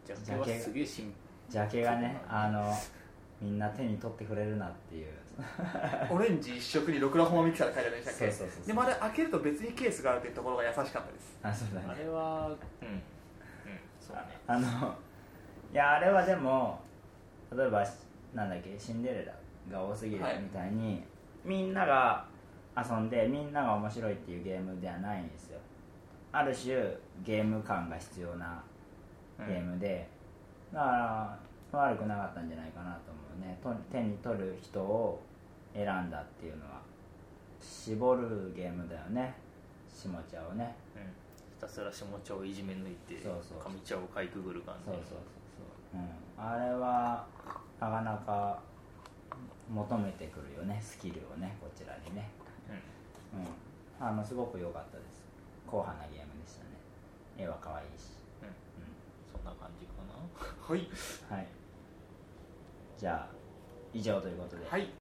[0.05, 1.15] ジャケはすげえシン
[1.49, 2.73] ジャケがねあの
[3.41, 5.07] みんな手に取ってくれるなっていう。
[6.11, 8.67] オレンジ一色にロクラホマミキサーで書いてあるんでしたっけ？
[8.67, 11.39] でもあれ開けると別にケースがあるっていうところが優しかったです。
[11.43, 11.87] あそうだね。
[11.91, 13.03] あれはうんうん
[14.07, 14.23] そうね。
[14.47, 14.95] あの
[15.73, 16.81] いやあれはでも
[17.57, 17.85] 例えば
[18.35, 19.33] なんだっけシンデレラ
[19.79, 20.39] が多すぎるはい。
[20.41, 21.03] みたいに、
[21.45, 22.25] みんなが
[22.77, 25.59] 遊んでみんなが面白いっていうゲームではないんですよ。
[26.33, 26.75] ある種
[27.25, 28.63] ゲーム感が必要な
[29.39, 30.07] ゲームで、
[30.73, 31.39] だか
[31.73, 33.59] ら悪くなかったんじゃないかなと思うね。
[33.63, 35.23] と手に取る人を
[35.75, 36.81] 選んだっていうのは。
[37.61, 39.35] 絞るゲームだよね。
[39.89, 40.77] 下茶をね。
[40.95, 41.26] うん
[41.57, 43.33] ひたすら下茶をいじめ抜いて上
[43.83, 44.93] 茶をかいくぐる感じ。
[44.93, 45.19] そうそうそう
[45.91, 47.25] そう、うん、あれは
[47.81, 48.61] なかなか
[49.73, 52.29] 求めてくるよねスキルをねこちらにね。
[53.33, 53.41] うん。
[53.41, 53.49] うん。
[53.99, 55.25] あのすごく良かったです。
[55.65, 56.77] 硬派なゲームでしたね。
[57.39, 58.49] 絵は可愛いし、うん。
[58.49, 58.53] う
[59.33, 60.13] そんな感じかな。
[60.61, 60.81] はい。
[60.81, 60.93] ん、
[61.33, 61.47] はい。
[62.99, 63.37] じゃあ
[63.95, 64.93] 以上ということで、はい